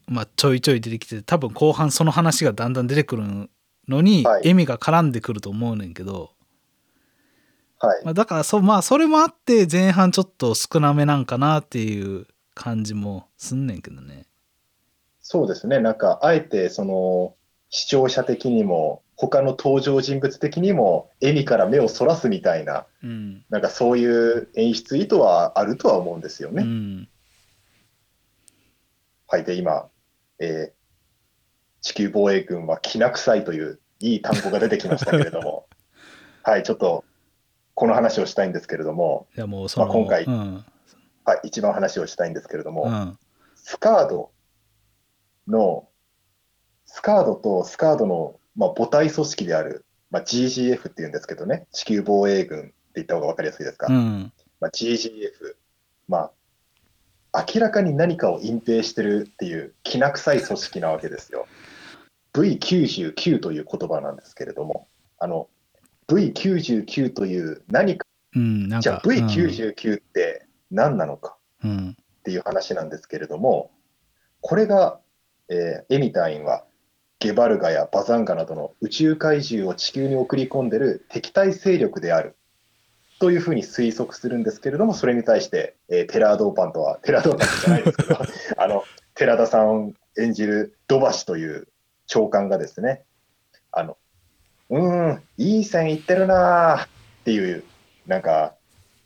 [0.07, 3.49] まあ、ちょいちょい出てきて、多分後半その話がだんだん出てくる
[3.87, 6.31] のに、はいエミが絡んでくると思うねんけど、
[7.79, 8.05] はい。
[8.05, 14.25] まあ、だからそ、まあ、それもあって前半ちょっと少なめなんかなっていう感じもすんねんけどね。
[15.21, 15.79] そうですね。
[15.79, 17.35] なんか、あえて、その、
[17.69, 23.43] 視聴者的にも、他の登場人物的にも、エミから目をそらすみたいな、うん。
[23.49, 26.63] なんかそういう演出意図はあるとは思うんですよね。
[26.63, 27.09] うん。
[29.27, 29.43] はい。
[29.43, 29.89] で、今、
[30.39, 30.85] えー
[31.85, 35.67] 地球防衛軍はきな臭いといういい単語が出てきましたけれども、
[36.41, 36.63] はい。
[36.63, 37.05] ちょっと、
[37.75, 40.65] この話をしたいんですけれども、いやもうその、まあ今回うん。
[41.25, 41.39] はい。
[41.43, 43.17] 一番話をしたいんですけれども、うん。
[43.55, 44.31] スカード
[45.47, 45.87] の、
[46.85, 53.87] スカードとスカードの、まあ、母体組織である、まあ、GGF っていうんですけどね、地球防衛軍って言った方が分かりやすいですか？
[53.89, 54.31] うん。
[54.61, 55.55] まあ、GGF、
[56.07, 56.31] ま
[57.33, 61.47] あ、明らかに何かを隠蔽してるっていうきな臭い組織なわけですよ。
[62.33, 64.87] V99 という言葉なんですけれども、
[65.19, 65.49] あの
[66.07, 68.67] V99 という何か、うん。
[68.69, 68.81] なんか。
[68.81, 71.37] じゃあ V99 って何なのか。
[71.65, 73.71] っていう話なんですけれども、
[74.41, 74.99] これが、
[75.49, 76.65] えーエミ隊員は
[77.19, 82.35] ゲバルガやバザンガなどの宇宙怪獣を地球に送り込んでる敵対勢力である
[83.19, 88.17] というふうに推測するんですけれども、それに対して、えーテラードーパンとは、テラードーパンじゃないですけど、
[88.57, 91.67] あの寺田さん演じる土橋という
[92.07, 93.03] 長官がですね、
[93.71, 93.97] あの
[94.69, 96.87] うーん、いい線いってるなーっ
[97.23, 97.63] ていう、
[98.07, 98.55] なんか、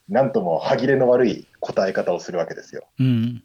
[0.08, 2.88] なんとも歯切れの悪い答え方をするわけですよ。
[3.00, 3.44] うん。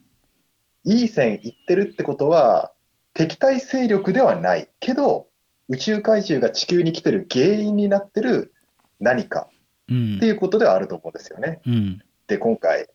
[0.85, 2.73] いい線いってるってことは、
[3.13, 5.29] 敵対勢力ではないけど、
[5.69, 8.53] 宇宙怪獣が地球に来てる原因になってる
[9.01, 9.49] 何か
[9.89, 10.27] うんって。
[10.27, 11.61] いうことではあると思うんですよね。
[11.67, 12.03] うん。
[12.27, 12.89] で、今回、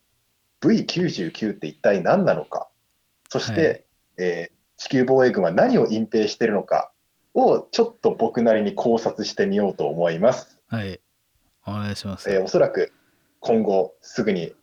[0.61, 2.69] V99 って一体何なのか、
[3.29, 3.85] そして、はい
[4.17, 6.93] えー地球防衛軍は何を隠蔽してるのか
[7.33, 10.59] をちょっと僕なりに考察してみようと思います。
[10.67, 10.99] はい。
[11.65, 12.29] お願いします。
[12.29, 12.91] えーおそらく
[13.39, 14.53] 今後すぐに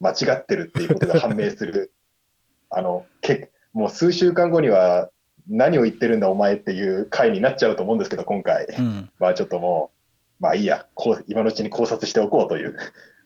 [0.00, 1.92] 間違ってるっていうことが判明する、
[2.70, 5.10] あのけもう数週間後には
[5.48, 9.10] 何を言ってるんだお前っていう回になっちゃうと思うんですけど、今回、うん。
[9.18, 9.92] まあちょっとも
[10.40, 12.76] う、まあいいや、こう今のうちに考察しておこうという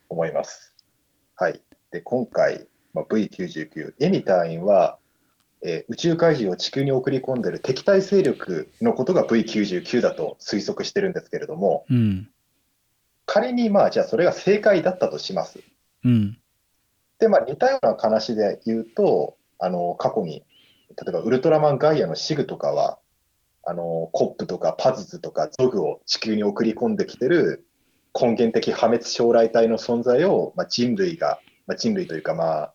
[0.08, 0.74] 思います。
[1.36, 1.62] はい。
[1.90, 4.98] で、今回、まあ、V99、エミ隊員は、
[5.62, 12.28] えー宇宙怪獣を地球に送り込んでる敵対勢力のことが V99 だと推測してるんですけれども、うん。
[13.26, 15.60] 仮にまあじゃあそれが正解だったとします。
[16.04, 16.38] うん。
[17.18, 20.44] で、まあ、似たような話で言うと、あの過去に、
[20.90, 22.98] 例えばウルトラマンガイアのシグとかは、
[23.64, 27.66] あのコップとかパズズとかゾグを地球に送り込んできてる
[28.18, 32.74] 根源的破滅将来体の存在を、まあ、人類が、まあ、人類というか、まあ、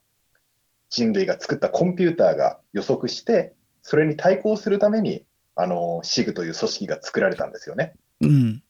[0.93, 5.25] 人類が作ったコンピューターが予測して、それに対抗するために、
[5.55, 7.95] あのシグという組織が作られたんですよね。
[8.21, 8.63] うん。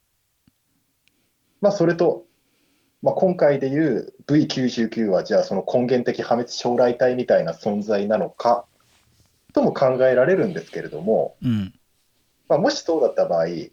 [1.59, 2.25] まあ、それと、
[3.01, 8.65] まあ、今回でいう V99 は、じゃあその根源的破滅将来体みたいな存在なのか
[9.53, 11.73] とも考えられるんですけれども、うん。
[12.47, 13.71] まあ、もしそうだった場合、隠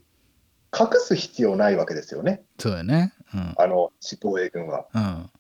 [0.98, 3.12] す必要ないわけですよね、そうやね。
[3.32, 3.54] うん。
[3.56, 4.86] あの防衛軍は。
[4.92, 5.30] うん。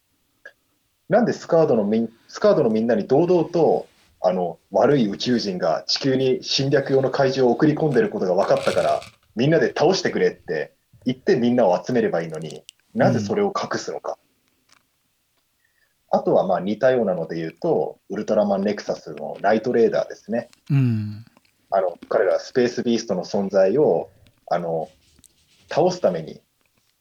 [1.08, 1.84] なんでスカードの
[2.30, 3.88] スカードのみんなに堂々と
[4.22, 9.00] あの悪い宇宙人が地球に侵略用の怪獣を送り込んでることが分かったから、
[9.34, 10.72] みんなで倒してくれって
[11.04, 12.62] 言ってみんなを集めればいいのに、
[12.94, 14.16] なぜそれを隠すのか。
[16.12, 20.50] あとはまあ似たようなので言うと、ウルトラマンネクサスのライトレーダーですね。
[20.70, 21.24] うん。
[21.70, 24.10] あの彼らはスペースビーストの存在を
[24.48, 24.88] あの
[25.68, 26.40] 倒すために、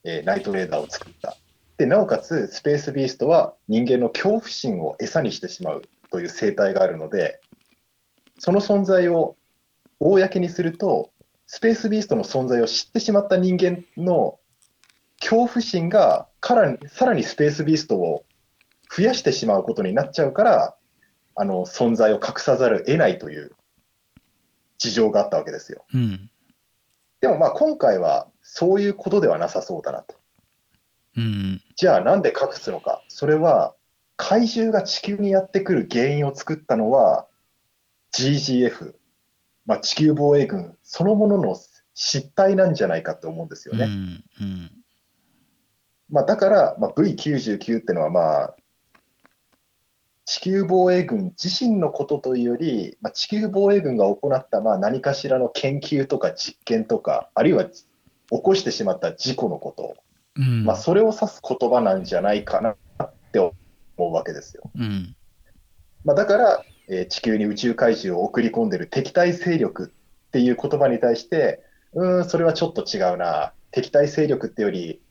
[0.03, 1.37] えーナイトレーダーを作った。
[1.79, 7.39] でなおかつ、スペースビーストは人間の恐怖心を餌にしてしまうという生態があるので、
[8.37, 9.37] その存在を
[10.01, 11.09] 公にすると、
[11.47, 14.39] スペースビーストの存在を知ってしまった人間の
[15.21, 18.25] 恐怖心がからさらにスペースビーストを
[18.93, 20.75] 増やしてしまうことになっちゃうから、
[21.35, 23.53] あの存在を隠さざるを得ないという
[24.77, 25.85] 事情があったわけですよ。
[25.93, 26.29] うん。
[27.21, 30.18] でもまあ今回はそういうことではなさそうだなと。
[31.19, 31.61] うん。
[31.75, 33.03] じゃあなんで隠すのか。
[33.09, 33.75] それは
[34.15, 37.27] 怪獣が地球にやってくる原因を作ったのは
[38.13, 38.95] GGF、
[39.65, 41.57] まあ、地球防衛軍そのものの
[41.93, 43.85] 失態なんじゃないかと思うんですよね。
[43.85, 44.23] うん。
[44.41, 44.71] うん。
[46.09, 48.55] まあ、だから、まあ、V99 ってのは、まあ、
[50.25, 57.83] 地球防衛軍自身のことというより、まあ、地球防衛軍が行ったまあ何かしらの研究とか実験とか、あるいは起
[58.29, 59.95] こしてしまった事故のこと、
[60.39, 60.65] うん。
[60.65, 63.53] まあ、それを指す言葉なんじゃないかなって思
[63.97, 64.71] うわけですよ。
[64.73, 65.15] うん。
[66.05, 69.93] まあ、だから、えー地球に宇宙怪獣を送り込んでる敵対勢力
[70.27, 71.61] っていう言葉に対して、
[71.93, 75.01] うーん、それはちょっと違うな、敵対勢力ってより、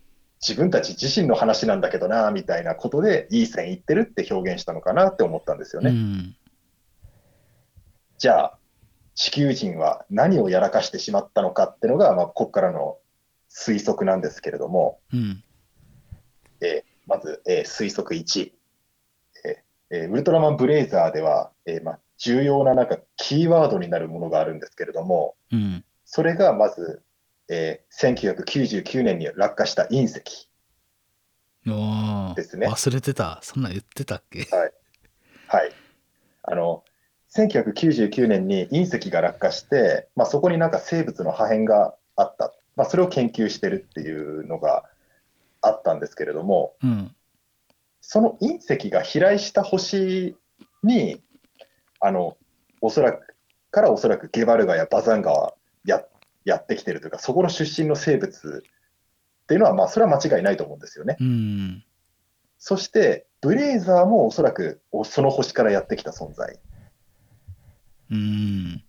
[0.41, 5.91] 自分たち自身の話なんだけどな、みたいなことで、いい線いってるって表現したのかなって思ったんですよね。
[5.91, 6.37] うん。
[8.19, 8.59] じゃあ、
[9.15, 12.99] 地球人は何をやらかしてしまったのかってのが、まあ、ここからの
[13.51, 15.45] 推測なんですけれども、うん。
[16.61, 18.53] えーまず、えー推測1、
[19.45, 25.85] えーえーウルトラマンブレイザーでは、えーまあ、重要ななんかキーワードになるものがあるんですけれども、うん。
[26.05, 27.03] それがまず、
[27.49, 30.49] えー1999年に落下した隕石。
[32.35, 33.41] ですね忘れてた。
[33.43, 34.47] そんなん言ってたっけ？
[35.49, 35.73] はい。
[36.43, 36.83] あの、
[37.35, 42.55] 1999年に隕石が落下して、まあ、そこになんか生物の破片があった。
[42.79, 44.85] まあ、それを研究してるっていうのが
[45.61, 47.15] あったんですけれども、うん。
[48.01, 50.37] その隕石が飛来した星
[50.85, 51.21] に、
[52.01, 52.37] あの、
[52.81, 53.35] おそらく、
[53.73, 56.05] からおそらくゲバルガやバザンガはや
[56.45, 58.65] やってきてるというか、そこの出身の生物
[59.43, 61.17] っていうのは、まあ、それは間違いないと思うんですよね。
[61.19, 61.85] うん。
[62.59, 66.61] そして、ブレイザーもおそらくおその星からやってきた存在。
[68.13, 68.85] うん。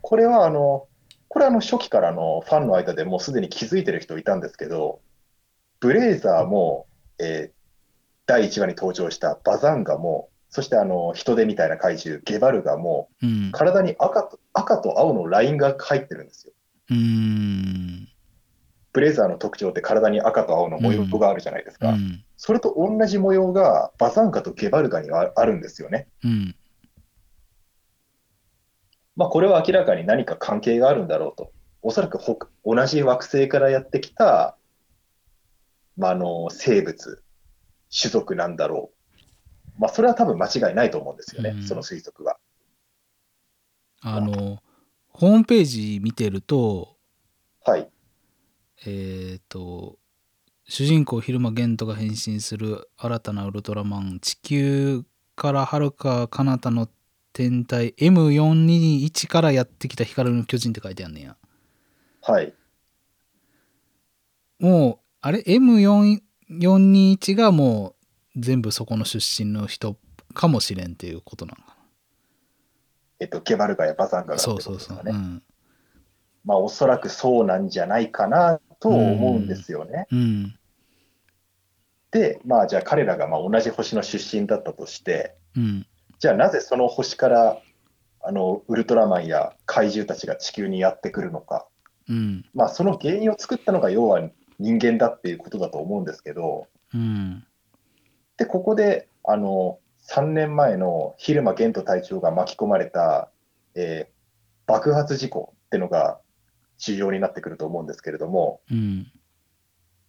[0.00, 0.88] これはあの、
[1.30, 5.00] これはあの初期からのファンの間でもうすでに気づいてる人いたんですけど、
[5.78, 6.86] ブレイザーも、
[7.18, 7.60] えー
[8.30, 13.50] 第1話に登場したバザンガも、そしてあの人手みたいな怪獣、ゲバルガも、うん。
[13.50, 16.52] 体に赤と赤と青のラインが入ってるんですよ。
[16.90, 18.08] うん。
[18.92, 21.88] ブレイザーの特徴って体に赤と青の模様があるじゃないですか。
[21.88, 22.22] うん。
[22.36, 26.06] それと同じ模様がバザンガとゲバルガにはあるんですよね。
[26.22, 26.54] うん。
[29.16, 31.52] まあ、これは明らかに何か関係があるんだろうと。
[31.82, 34.56] おそらくほ同じ惑星からやってきた、
[35.96, 37.22] まあ、あの生物、
[37.90, 39.80] 種族なんだろう。
[39.80, 42.38] まあ、それは多分間違いないと思うんですよね、うんその推測は。
[44.02, 44.58] あの、
[45.08, 46.96] ホームページ見てると、
[47.64, 47.88] はい。
[48.86, 49.98] えっ、と、
[50.66, 55.02] 主人公蛭間玄斗が変身する新たなウルトラマン地球
[55.34, 56.88] からはるか彼方の
[57.32, 61.36] 天体 M421 からやってきた光の巨人って書いてあんねや。
[62.22, 62.52] はい。
[64.58, 67.94] もうあれ？M421 がも
[68.36, 69.96] う全部そこの出身の人
[70.34, 71.76] かもしれんっていうことなのか
[73.20, 74.60] えっと、ゲバルガやバザンガがそう。
[74.60, 75.00] そうそう。
[75.04, 75.42] うん。
[76.44, 80.06] まあ、おそらくそうなんじゃないかなと思うんですよね。
[80.10, 80.58] うん。
[82.10, 85.86] で、まあ、じゃあ彼らがまあ同じ星の出身だったとして、うん。
[86.20, 87.60] じゃあなぜその星から
[88.22, 91.66] あのウルトラマンや怪獣たちが地球にやってくるのか。
[92.08, 92.44] うん。
[92.54, 94.28] まあ、その原因を作ったのが要は
[94.58, 97.46] 人間だっていうことだと思うんですけど、うん。
[98.36, 99.78] で、ここで、あの、
[100.08, 103.30] 3年前の蛭間玄斗隊長が巻き込まれた、
[103.74, 104.20] えー
[104.66, 106.20] 爆発事故ってのが
[106.78, 109.10] 重要になってくると思うんですけれども、うん。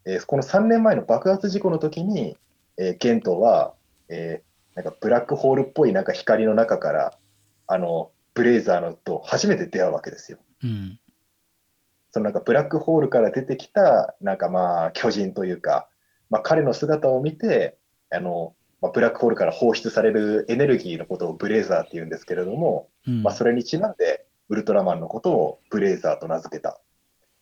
[0.06, 2.38] えーこの3年前の爆発事故の時に、
[2.78, 3.74] えー玄斗は、
[4.10, 7.18] えーなんかブラックホールっぽいなんか光の中から、
[7.68, 10.40] あの、ブレイザーのと初めて出会うわけですよ。
[10.64, 11.00] うん。
[12.12, 15.88] そのなんかブラックホールから出てきた、なんかまあ巨人というか、
[16.30, 17.78] まあ、彼の姿を見て、
[18.10, 23.24] あの、まあ、ブラックホールから放出されるエネルギーのことをブレイザーって言うんですけれども、うん。
[23.24, 26.82] まあ、それにちなんでウルトラマンのことをブレイザーと名付けたっ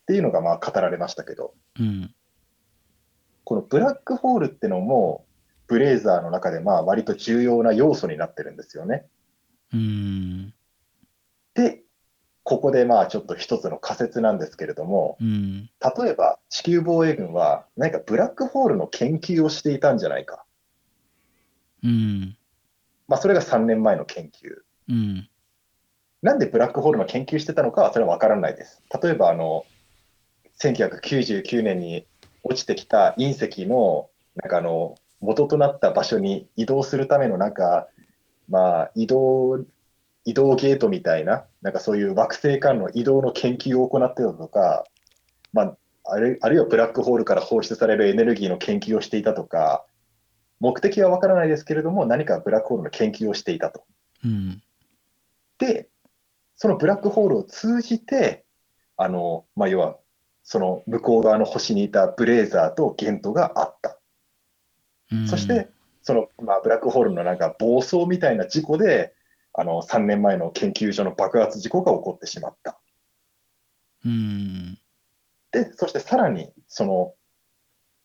[0.08, 2.14] ていうのがまあ語られましたけど、うん。
[3.44, 5.26] このブラックホールってのも、
[5.70, 9.06] ブレイザーの中でまあ割と重要な要素になってるんですよね。
[9.72, 10.54] うん。
[11.54, 11.84] で、
[12.44, 15.70] ここでまあちょっと一つの仮説なんですけれども、うん。
[15.98, 20.44] 例えば地球防衛軍は何かブラックホールの研究をしていたんじゃないか。
[21.84, 22.36] うん。
[23.08, 24.62] まあそれが3年前の研究。
[24.90, 25.30] うん。
[26.24, 28.82] なんでブラックホールの研究してたのかはそれは分からないです。
[29.02, 29.66] 例えばあの、
[30.62, 32.08] 1999年に
[32.44, 37.88] 落ちてきた隕石の、なんかあの、元となった場所に移動するための、なんか、
[38.48, 39.66] まあ、移動、
[40.26, 44.86] 移動ゲートみたいな、なんかそういう惑星間の移動の研究を行ってたとか、
[45.54, 49.86] まあ、あるあるいはブラックホールから放出されるエネルギーの研究をしていたとか、
[50.60, 53.84] 目的は分からないですけれども、何かブラックホールの研究をしていたと。
[54.26, 54.62] うん。
[55.58, 55.90] で、
[56.56, 58.46] そのブラックホールを通じて、
[58.98, 59.98] あの、まあ、要は、
[60.44, 63.99] その向こう側の星にいたブレーザーとゲントがあった。
[65.12, 65.70] うんそして、
[66.02, 69.14] その、まあ、ブラックホールのなんか暴走みたいな事故で、
[69.54, 72.80] あの、3年前の研究所の爆発事故が起こってしまった。
[74.06, 74.78] うん。
[75.52, 77.14] で、そしてさらに、その、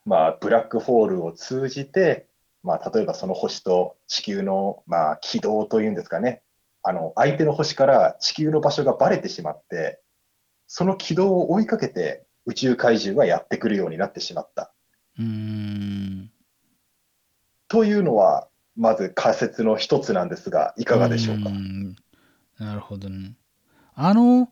[0.05, 2.27] まあ、ブラックホールを通じて、
[2.63, 6.43] まあ、例えばその星と地球の、まあ、軌道というんですかね、
[6.83, 10.01] あの、相手の星から地球の場所がバレてしまって、
[10.67, 14.73] その軌道を追いかけて宇宙怪獣がやってくるようになってしまった。
[15.19, 16.31] うん。
[17.75, 21.51] というのは、まず仮説の一つなんですが、いかがでしょうか？
[21.51, 21.97] ん
[22.57, 23.35] なるほどね。
[23.97, 24.49] あの、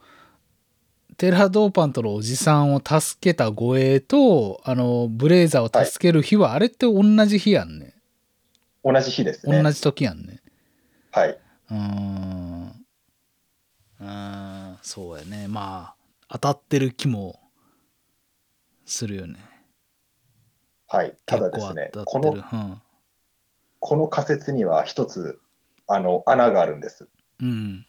[1.18, 7.94] テラドーパントのおじさんを助けた護衛と、あの、ブレイザーを助ける日は、あれって同じ日やんね。
[8.82, 9.62] 同じ日ですね。
[9.62, 10.40] 同じ時やんね。
[11.12, 11.30] はい。
[11.30, 12.72] うーん。
[14.00, 15.46] うーん、そうやね。
[15.46, 15.94] ま
[16.28, 17.38] あ、当たってる気も
[18.84, 19.38] するよね。
[20.88, 21.16] はい。
[21.24, 21.92] た結だですね。
[22.04, 22.82] この、うん。
[23.84, 25.40] この仮説には一つ、
[25.88, 27.08] あの、穴があるんです。
[27.40, 27.84] うん。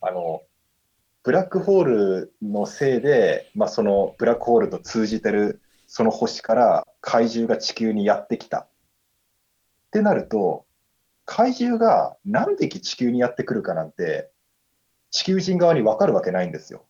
[0.00, 0.40] あの、
[1.22, 8.60] ブラックホールのせいで、まあ、そのブラックホールと通じてるその星から怪獣が地球にやってきた。
[8.60, 8.68] っ
[9.90, 10.64] てなると、
[11.26, 14.30] 怪獣が何匹地球にやってくるかなんて、
[15.10, 16.86] 地球人側に分かるわけないんですよ。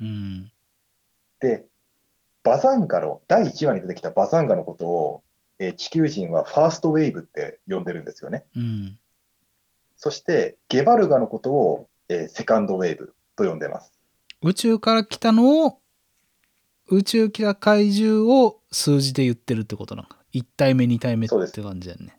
[0.00, 0.50] うん。
[1.38, 1.66] で、
[2.42, 5.22] バザンガの、第1話に出てきたバザンガのことを、
[5.58, 8.44] えー地球人はファーストウェーブって呼んでるんですよね。
[8.56, 8.98] うん。
[9.96, 13.92] そして、ゲバルガのことを、えーセカンドウェーブと呼んでます。
[14.42, 15.78] 宇宙から来たのを、
[16.88, 20.18] 宇宙来た怪獣を数字で言ってるってことなのか。
[20.34, 22.18] 1体目、2体目そうですって感じやんね。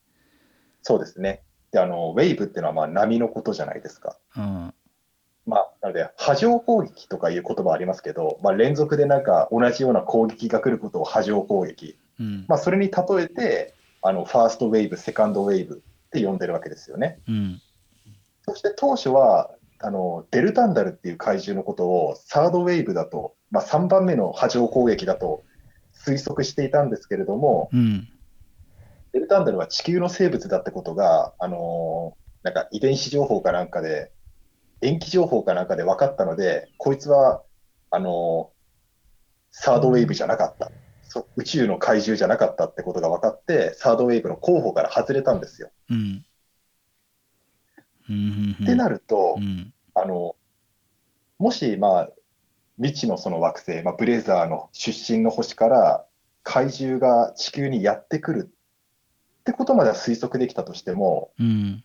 [0.82, 1.44] そうですね。
[1.72, 4.18] で、あの、ウェーブっていうのはまあ波のことじゃないですか。
[4.36, 4.74] うん。
[5.46, 11.98] まあ、なので、波状攻撃とかいう言葉ありますけど、まあ、連続でなんか同じような攻撃が来ることを波状攻撃。
[12.20, 12.46] うん。
[12.48, 17.20] まあ、それに例えて、あの、ファーストウェーブ、セカンドウェーブって呼んでるわけですよね。
[17.28, 17.62] うん。
[18.48, 25.44] そして当初は、あの、デルタンダルっていう怪獣のことをサードウェーブだと、まあ、3番目の波状攻撃だと
[25.94, 28.08] 推測していたんですけれども、うん。
[29.14, 34.12] デルタンダルは地球の生物だってことが、あのーなんか遺伝子情報かなんかで、
[34.82, 37.42] 塩基情報かなんかで分かったので、こいつは、
[37.90, 38.58] あのー
[39.52, 40.72] サードウェーブじゃなかった。
[41.10, 45.72] そ宇宙の怪獣じゃなかったってことが分かって、サードウェーブの候補から外れたんですよ。
[45.90, 46.26] うん。
[48.10, 48.58] うん。
[48.62, 49.74] ってなると、うん。
[49.94, 50.36] あの、
[51.40, 52.10] もし、まあ、
[52.78, 56.06] 未知のその惑星、まあ、ブレザーの出身の星から
[56.44, 58.52] 怪獣が地球にやってくる
[59.40, 61.84] ってことまでは推測できたとしても、うん。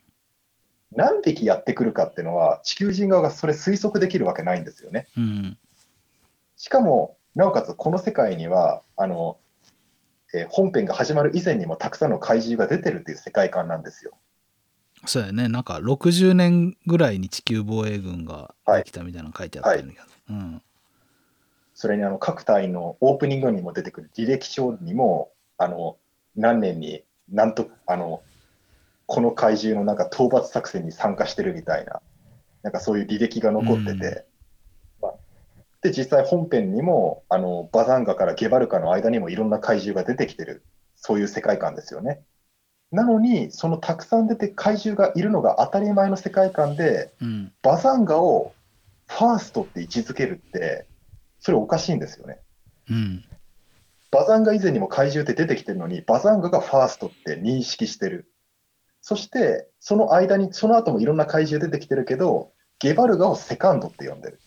[0.94, 5.06] 何匹やってくるかっていうのは、地球人側がそれ推測できるわけないんですよね。
[5.16, 5.58] うん。
[6.56, 9.38] しかも、なおかつこの世界には、あの、
[10.34, 14.12] えー本編が始まる以前にもたくさんの怪獣が出てるっていう世界観なんですよ。
[15.04, 15.48] そうやね。
[15.48, 20.04] なんか60年ぐらいに地球防衛軍ができたみたいなの書いてあったんだけど。
[20.30, 20.62] うん。
[21.74, 25.96] それにあの各隊のオープニングにも出てくる履歴書にも、あの
[26.36, 28.22] 何年になんとあの
[29.06, 32.00] この怪獣のなんか討伐作戦に参加してるみたいな、
[32.62, 34.26] なんかそういう履歴が残ってて、
[35.82, 40.64] で実際本編にもあのバザンガからゲバルカの間にもいろんな怪獣が出てきてる、
[40.94, 42.22] そういう世界観ですよね。
[42.92, 47.52] なのに、そのたくさん出て怪獣がいるのが当たり前の世界観で、うん。
[47.62, 48.52] バザンガを
[49.08, 50.86] ファーストって位置づけるって、
[51.40, 52.38] それおかしいんですよね。
[52.90, 53.24] うん。
[54.10, 58.30] バザンガ以前にも怪獣って出てきてるのに、バザンガがファーストって認識してる。
[59.00, 64.38] そして、その間に、その後もいろんな怪獣出てきてるけど、ゲバルガをセカンドって呼んでる。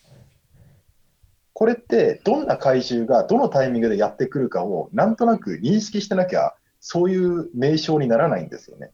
[1.58, 8.90] これって、どんな怪獣がどのタイミングでやってくるかを、なんとなく認識してなきゃ、そういう名称にならないんですよね。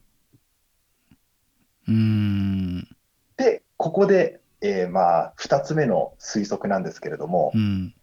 [1.89, 2.87] うん。
[3.35, 7.93] で、ここで、えーまあ、2つ目の推測なんですけれども、うん。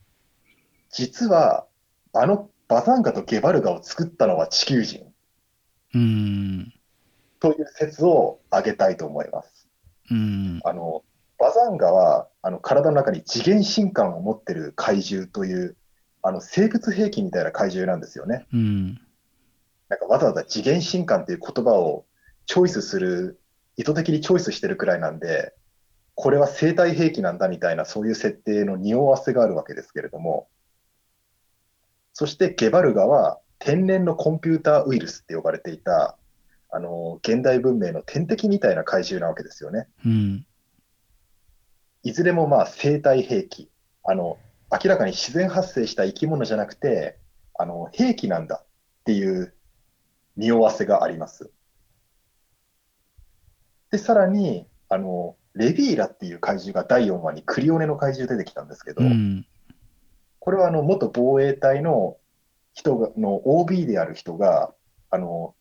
[0.90, 1.66] 実は、
[2.12, 5.10] あのバザンガとゲバルガを作ったのは地球人
[5.94, 6.74] うん。
[7.40, 9.68] という説を挙げたいと思います。
[10.10, 10.60] うん。
[10.66, 11.02] あの
[11.38, 15.76] バザンガはあの体の中に次元神官を持ってる怪獣という
[16.22, 18.46] あの生物兵器みたいな怪獣なんですよね。
[18.52, 19.00] うん。
[19.88, 22.06] なんかわざわざ次元神官っていう言葉を
[22.46, 23.40] チョイスする、
[23.76, 25.54] 意図的にチョイスしてるくらいなんで、
[26.14, 30.48] これは生体兵器なんだみたいなそういう設定の匂わせがあるわけですけれども、
[32.12, 36.18] そしてゲバルガは天然のコンピューターウイルスって呼ばれていた、
[36.70, 39.88] あの、現代文明の天敵みたいな怪獣なわけですよね。
[40.04, 40.46] うん。
[42.02, 43.70] いずれもまあ生態兵器。
[44.04, 44.38] あの、
[44.72, 47.18] 明らかに自然発生した生き物じゃなくて、
[47.58, 48.66] あの、兵器なんだっ
[49.04, 49.54] ていう
[50.36, 51.50] 匂わせがあります。
[53.90, 59.46] で、さらに、あの、レビーラっていう怪獣が第4話にクリオネの怪獣出てきたんですけど、うん。
[60.38, 62.16] これはあの元防衛隊の
[62.72, 64.72] 人がの OB である人が、
[65.10, 65.54] あの、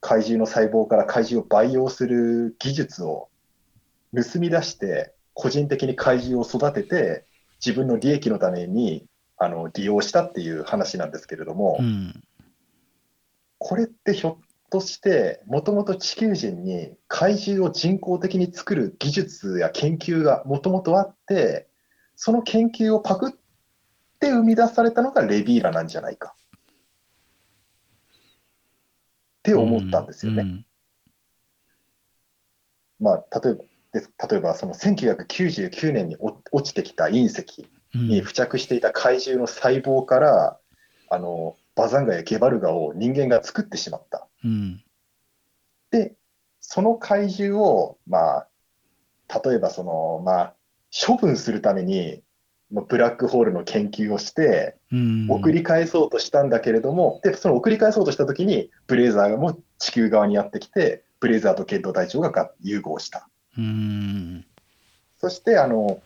[0.00, 3.28] 怪獣の細胞から怪獣を培養する技術を
[4.14, 7.26] 盗み出して、個人的に怪獣を育てて、
[7.64, 9.06] 自分の利益のために
[9.36, 12.22] あの利用したっていう話なんですけれども、うん。
[13.58, 21.68] これってひょっとして、もともと地球人に怪獣を人工的に作る技術や研究がもともとあって、
[22.16, 23.32] その研究をパクっ
[24.20, 26.34] て生み出されたのがレビーラなんじゃないか。
[29.38, 30.42] って思ったんですよね。
[30.42, 30.66] うん。
[33.00, 33.64] まあ、例えば
[33.94, 40.58] です例えばその1999年にお落ちてきた隕石うんに付着していた怪獣の細胞から、
[41.10, 44.26] あのバザンガやゲバルガを人間が作ってしまった。
[44.44, 44.82] うん。
[45.92, 46.16] で、
[46.60, 48.48] その怪獣を、まあ、
[49.44, 50.54] 例えばその、まあ、
[51.06, 52.22] 処分するために、
[52.72, 55.26] まあブラックホールの研究をして、うん。
[55.30, 63.28] 送り返そうとしたんだけれども、で、その送り返そうとしたときに、ブレイザーも地球側にやってきて、ブレイザーと剣道隊長がが融合した。
[63.58, 64.44] うん。
[65.20, 66.00] そして、あの、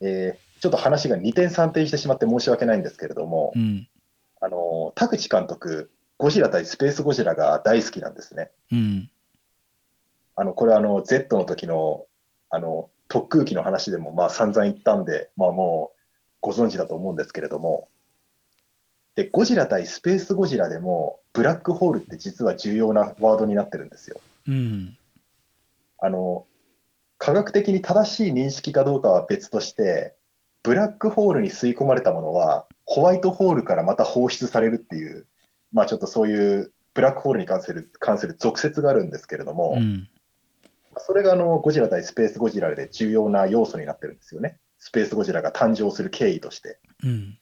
[0.00, 3.88] えーちょっと話が2点3点してしまって申し訳ないんですけれども、うん。
[4.40, 8.50] あの、田口監督、ゴジラ対スペースゴジラが大好きなんですね。
[8.72, 9.10] うん。
[10.34, 12.06] あの、これはあの、Z の時の、
[12.50, 15.98] あの、特空機の話でも、まあ散々言ったんで、まあもう
[16.40, 17.88] ご存知だと思うんですけれども、
[19.14, 24.20] で、ゴジラ対スペースゴジラでも、ブラックホールって実は重要なワードになってるんですよ。
[24.48, 24.96] うん。
[25.98, 26.46] あの、
[27.18, 30.14] 科学的に正しい認識かどうかは別として、
[30.62, 35.26] ブラックホールに吸い込まれたものは、ホワイトホールからまた放出されるっていう、
[35.72, 40.08] まあちょっとそういうブラックホールに関する関する俗説があるんですけれども、うん。
[40.98, 44.58] それがあのゴジラ対スペースゴジラで重要な要素になってるんですよね。
[44.78, 46.78] スペースゴジラが誕生する経緯として。
[47.04, 47.38] うん。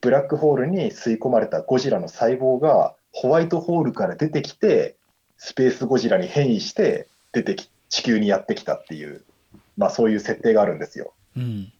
[0.00, 4.96] ブラックホールに吸い込まれたゴジラの細胞がホワイトホールから出てきて、
[5.36, 9.24] スペースゴジラに変異して出てき、地球にやってきたっていう、
[9.76, 11.14] まあそういう設定があるんですよ。
[11.36, 11.72] うん。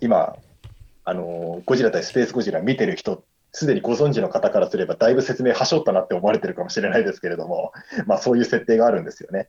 [0.00, 0.36] 今、
[1.04, 7.72] あのーゴジラ対スペースゴジラ見てる人、すでにご存知の方からすれば、だいぶ説明はしょったなって思われてるかもしれないですけれども、
[8.06, 9.48] まあそういう設定があるんですよね。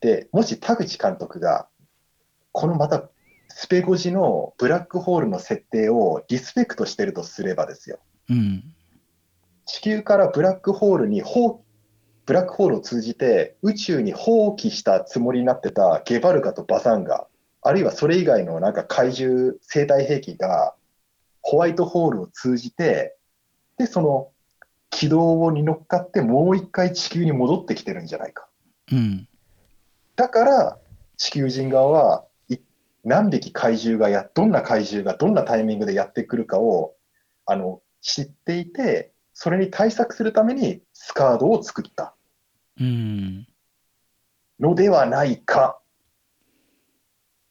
[0.00, 1.68] で、もし田口監督が、
[2.52, 3.08] このまた
[3.48, 7.98] スペゴジのブラックホールの設定をリスペクトしてるとすればですよ。
[8.30, 8.64] うん。
[9.66, 11.61] 地球からブラックホールに放
[12.24, 17.26] ブラックホールを通じて宇宙に放棄したつもりになってたゲバルガとバザンガ、
[17.62, 20.74] あるいはそれ以外のなんか怪獣生態兵器が
[21.40, 23.16] ホワイトホールを通じて、
[23.78, 24.30] で、その
[24.90, 28.48] 軌道に乗っかってもう一回地球に戻ってきてるんじゃないか。
[28.92, 29.28] うん。
[30.16, 30.78] だから
[31.16, 32.58] 地球人側はい
[33.04, 36.94] 何匹怪獣がや、どんな怪獣がどんなタイミングでやってくるかを
[37.46, 39.11] あの知っていて、
[39.42, 42.14] それに対策するためにスカードを作った
[42.78, 43.44] うん。
[44.60, 45.80] のではないか。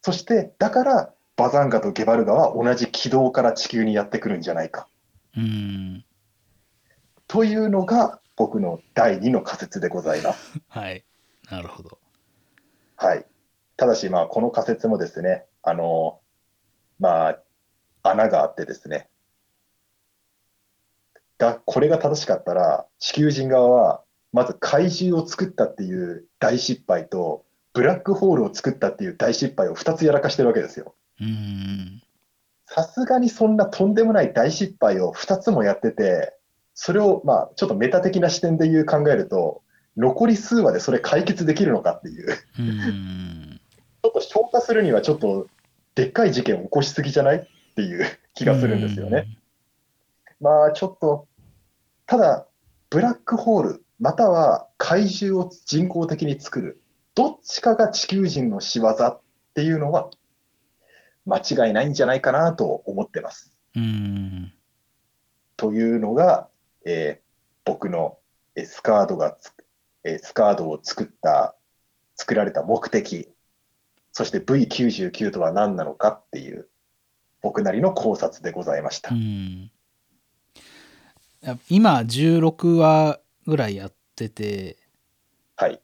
[0.02, 4.88] そして、だからバザンガとゲバルガは同じ軌道から地球にやってくるんじゃないか。
[5.36, 6.06] うん。
[7.28, 10.62] というのが僕の第2の仮説でございます。
[10.70, 11.04] はい。
[11.50, 12.00] なるほど。
[12.96, 13.26] はい。
[13.76, 16.22] ただし、まあ、この仮説もですね、あの、
[17.00, 17.40] まあ、
[18.04, 19.10] 穴があってですね、
[21.42, 30.94] が、これが正しかったら、地球人側は、まず怪獣を作ったっていう大失敗と、ブラックホールを作ったっていう大失敗を2つやらかしてるわけですよ。
[31.20, 32.02] うん。
[32.68, 36.38] さすがにそんなとんでもない大失敗を2つもやってて、
[36.74, 39.64] それを、まあ、ちょっとメタ的な視点で言う考えると、
[39.98, 42.30] 残り数話でそれ解決できるのかっていう。
[42.60, 43.60] うん。
[44.04, 45.48] ちょっと消化するにはちょっと
[45.96, 49.28] でっかい事件を起こしすぎじゃないっていう気がするんですよね。
[50.42, 51.28] まあちょっと、
[52.12, 52.46] ただ、
[52.90, 56.82] ブラックホール、または怪獣を人工的に作る、
[57.16, 59.22] どっちかが地球人の仕業っ
[59.54, 60.10] ていうのは、
[61.26, 63.54] 間違いないんじゃないかなと思ってます。
[63.78, 64.52] うん。
[65.56, 66.50] というのが、
[66.86, 67.32] えー
[67.64, 68.18] 僕の
[68.56, 69.38] えースカードが
[70.22, 71.56] スカードを作った、
[72.18, 73.30] 作られた目的、
[74.12, 76.68] そして V99 とは何なのかっていう、
[77.42, 79.18] 僕なりの考察でございましたう。
[79.18, 79.72] ん。
[81.42, 84.78] や今、16話ぐらいやってて、
[85.56, 85.82] はい。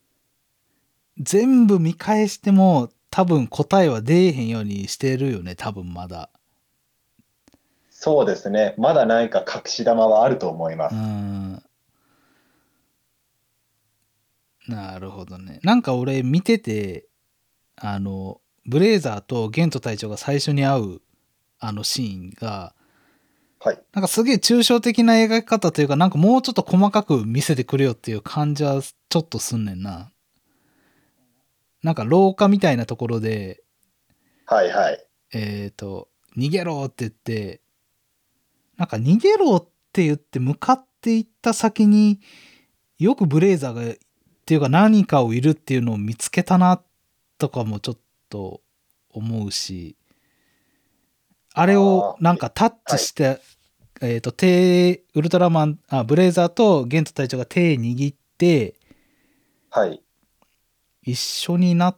[1.20, 6.30] 全部見返しても多分答えは出えへんようにしてるよね、多分まだ。
[7.90, 8.76] そうですね。
[8.78, 10.96] まだ何か隠し玉はあると思います。
[10.96, 11.64] うん。
[14.68, 15.60] なるほどね。
[15.64, 17.08] なんか俺見てて、
[17.76, 21.02] あの、ブレイザーとゲント隊長が最初に会う
[21.60, 22.76] あのシーンが、
[23.60, 23.80] はい。
[23.94, 30.12] なんかすげえ抽象的な描き方というか、なんかもうちょっと細かく見せてくれよっていう感じはちょっとすんねんな。
[31.84, 33.64] なんか廊下みたいなところで、
[34.46, 35.06] はいはい。
[35.34, 37.62] えっ、と、逃げろって言って、
[38.78, 42.20] なんか逃げろって言って向かっていった先に
[43.00, 43.96] よくブレイザーがっ
[44.46, 46.82] ていうか何かをいるっていうのを見つけたな
[47.38, 47.98] とかもちょっ
[48.30, 48.62] と
[49.10, 49.98] 思うし
[51.60, 53.42] あれをなんかタッチして、
[54.00, 58.76] えっ、と手ウルトラマンあブレイザーとゲント隊長が手握って
[59.72, 60.04] はい。
[61.02, 61.98] 一緒になっ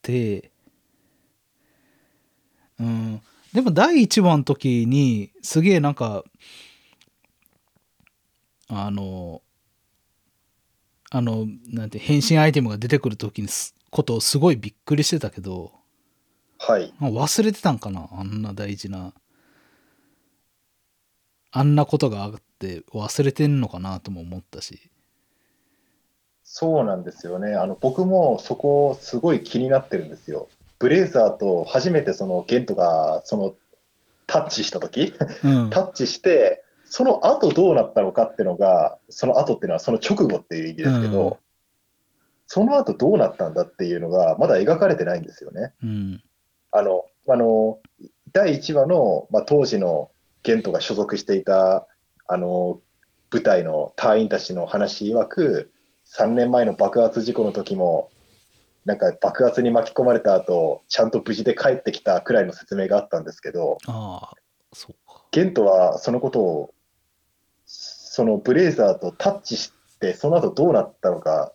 [0.00, 0.52] て
[2.78, 3.20] うん
[3.52, 6.22] でも第1話の時にすげえなんか
[8.68, 9.42] あの
[11.10, 15.72] あのなんて変身アイテムが出てくる時にすことをすごいびっくりしてたけど
[16.58, 16.92] はい。
[17.00, 18.08] 忘れてたんかな？
[18.12, 19.12] あんな大事な
[21.52, 24.90] あんなことがあって忘れてんのかなとも思ったし
[26.42, 27.54] そうなんですよね。
[27.54, 30.48] あの、僕もそこすごい気になってるんですよ。
[30.78, 33.54] ブレイザーと初めてそのゲントがその
[34.26, 41.36] タッチした時うんタッチして、その後どうなったのかっていうのが、その後っていうのはその直後っていう意味ですけど、うん
[42.48, 45.72] その後どうなったんだっていうのがまだ描かれてないんですよね。
[45.82, 46.22] うん
[46.76, 47.78] あの、あの、
[48.32, 50.10] 第1話の、まあ、当時の
[50.42, 51.86] ゲントが所属していた、
[52.28, 52.80] あの、
[53.30, 55.72] 部隊の隊員たちの話曰く、
[56.06, 58.10] 3年前の爆発事故の時も、
[58.84, 64.34] なんか爆発に巻き込まれた後、ちゃんと無事で帰ってきたくらいの説明があったんですけど、ああ
[64.72, 65.24] そうか。
[65.32, 66.74] ゲントはそのことを、
[67.64, 71.52] そのブレイザーとタッチして、その後どうなったのか、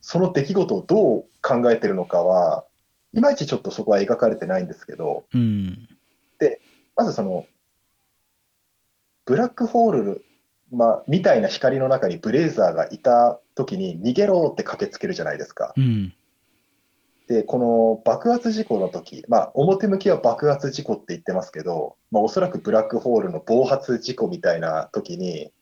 [0.00, 2.64] その出来事をどう考えてるのかは、
[3.12, 5.88] いまいちちょっとそこは描かれてないんですけど、うん
[7.00, 7.46] まずその、
[9.24, 10.24] ブラックホール、
[10.70, 15.72] まあ、みたいな光の中にブレイザーがいた時に逃げろって駆けつけるじゃないですか。
[15.78, 16.12] うん
[17.26, 25.52] で、この爆発事故の時、まあ、表向きは爆発事故って言ってますけど、まあ、おそらくブラックホールの暴発事故みたいな時に、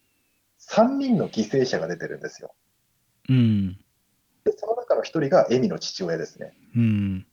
[0.60, 2.54] 3人の犠牲者が出てるんですよ。
[3.28, 3.74] うん
[4.44, 6.54] で、その中の1人がエミの父親ですね。
[6.74, 7.26] うん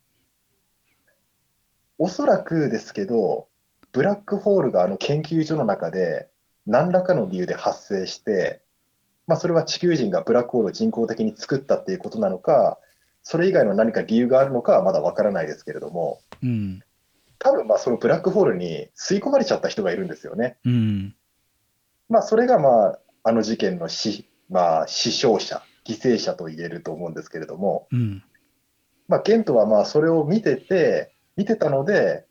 [1.98, 3.48] おそらくですけど、
[3.91, 6.30] ブラックホールがあの研究所の中で
[6.66, 8.62] 何らかの理由で発生して、
[9.28, 12.78] まあ、それは地球人がブラックホールを人工的に作ったっていうことなのか、
[13.24, 16.84] それ以外の何か理由があるのかはまだわからないですけれども、うん。
[17.39, 20.58] 多分まあそのブラックホールに吸い込まれちゃった人がいるんですよね。
[20.66, 21.16] うん。
[22.10, 28.24] まあ、それがまああの事件の死,、まあ、死傷者、犠牲者と言えると思うんですけれども、うん。
[29.08, 32.26] まあ、ゲントはまあそれを見てて、見てたので、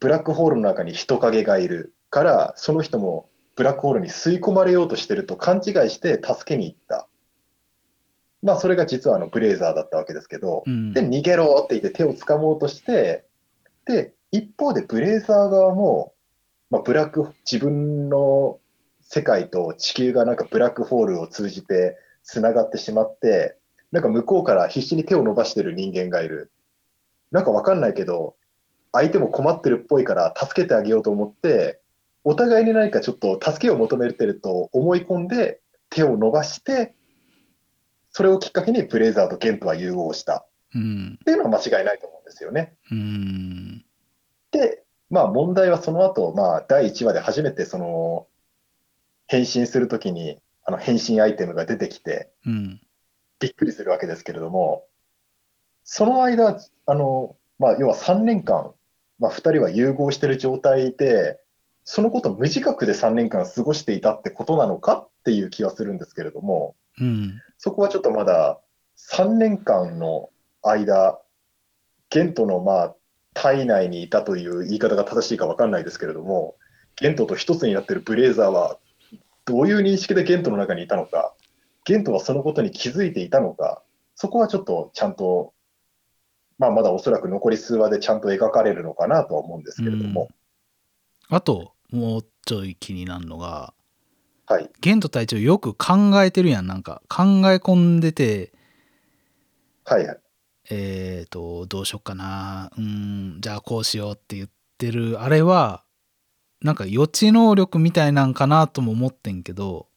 [0.00, 7.08] ブラックホールの中に人影がいるから、その人もブラックホールに吸い込まれようとしてると勘違いして助けに行った。
[8.42, 13.24] まあ、それが実はあのブレイザーだったわけですけど、うんで、逃げろって言って手を掴もうとして、
[13.86, 16.14] で、一方でブレイザー側も、
[16.70, 18.58] まあ、ブラック、自分の
[19.02, 23.56] 世界と地球がなんかブラックホールを通じて繋がってしまって、
[23.92, 26.50] なんか向こうから必死に手を伸ばしてる人間がいる。
[27.32, 28.36] なんかわかんないけど、
[28.92, 31.80] 相手も困ってるっぽいから助けてあげようと思って、
[32.24, 35.60] お互いに何かちょっと助けを求めてると思い込んで
[35.90, 36.94] 手を伸ばして、
[38.10, 40.46] それをきっかけにブレイザーとゲントは融合した。
[40.74, 41.18] うん。
[41.20, 42.74] っていうのは間違いないと思うんですよね。
[42.90, 43.84] うん。
[44.50, 48.26] で、まあ問題はその後、まあ第1話で初めてその
[49.26, 52.80] 変身するときにあの変身アイテムが出てきてうん。
[53.40, 54.84] びっくりするわけですけれども、
[55.82, 58.72] その間、あの、まあ要は3年間、
[59.18, 61.38] まあ2人は融合している状態で、
[61.84, 67.40] そのことを無自覚で3年間過ごしていたってことなのかっていう気はするんですけれども、うん。
[67.58, 68.60] そこはちょっとまだ
[69.10, 70.30] 3年間の
[70.62, 71.20] 間、
[72.10, 72.94] ゲントのまあ
[73.34, 76.56] 体内にいたという言い方が正しいか分かんないですけれども、
[76.96, 78.78] ゲントと一つになっているブレイザーは、
[79.44, 81.34] どういう認識でゲントの中にいたのか、
[81.84, 83.82] ゲントはそのことに気づいていたのか、
[84.14, 85.52] そこはちょっとちゃんと、
[86.62, 90.28] まあ、まだおそらく残り数話でちゃんと描かれるのかなとは思うんですけれども、
[91.28, 93.74] あともうちょい気になるのが
[94.46, 97.02] はい、ゲント隊長よく考えてるやんなんか。
[97.08, 98.52] 考え込んでて
[99.84, 100.20] はい、はい。
[100.70, 102.70] えっ、とどうしよっかな。
[102.78, 104.48] うんじゃあこうしようって言っ
[104.78, 105.82] てるあれは
[106.60, 109.88] なんか予知能力みたいなんかなとも思ってんけど。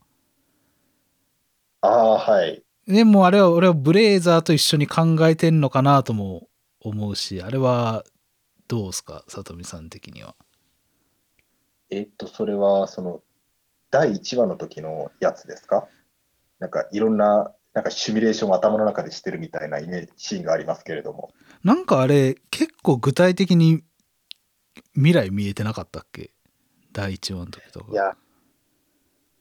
[1.81, 2.63] ああ、はい。
[2.87, 6.47] でもあれは俺はブレイザーと一緒に考えてんのかなとも
[6.87, 8.03] 思うしあれは
[8.67, 9.23] どうすか？
[9.27, 10.35] さとみさん的には。
[11.89, 13.21] えっと、それは、その、
[13.91, 15.87] 第1話の時のやつですか？
[16.59, 21.31] なんか、いろんな、なんかシミュレーションを頭の中でしてるみたいなイメージ、シーンがありますけれども。
[21.63, 23.83] なんかあれ結構具体的に
[24.95, 26.31] 未来見えてなかったっけ？
[26.91, 27.91] 第1話の時とか。
[27.91, 28.17] いや、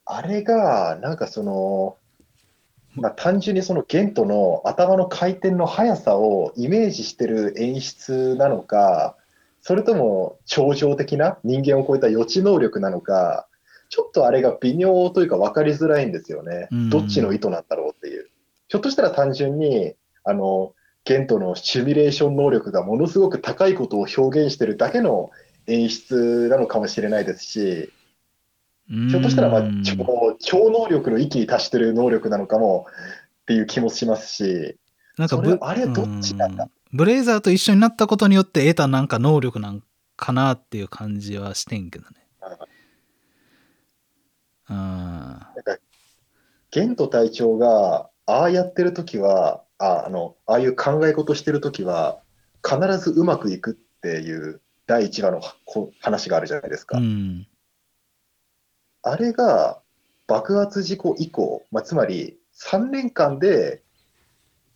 [0.04, 1.96] あれが、なんかその、
[2.96, 9.16] まあ、単純にそのゲントの頭の回転の速さをイメージしてる演出なのか、
[9.60, 13.46] それとも超常的な人間を超えた予知能力なのか、
[13.88, 16.90] ちょっとあれが微妙というか分かりづらいんですよねうん。
[16.90, 18.28] どっちの意図なんだろうっていう。
[18.68, 20.74] ひょっとしたら単純に、あの、
[21.04, 25.30] ゲントのシミュレーション能力がものすごく高いことを表現してるだけの
[25.66, 27.90] 演出なのかもしれないですし、
[28.88, 32.86] ひょっとしたら、まあ超、超能力の域に達してる能力なのかも
[33.42, 34.78] っていう気もしますし、
[35.16, 36.64] なんかあれどっちなんだ？
[36.64, 39.82] うんブレイザーと一緒になったことによって得たなんか能力なん
[40.16, 42.10] かなっていう感じはしてんけどね。
[44.70, 44.76] うん。
[44.76, 45.76] なんか、
[46.70, 52.20] ゲント隊長がああやってるときはあ、あの、ああいう考え事してるときは、
[52.62, 56.98] 必ずうまくいくっていう第1話のこ話があるじゃないですか。
[56.98, 57.48] うん。
[59.04, 59.80] あれが
[60.26, 63.82] 爆発事故以降、まあ、つまり3年間で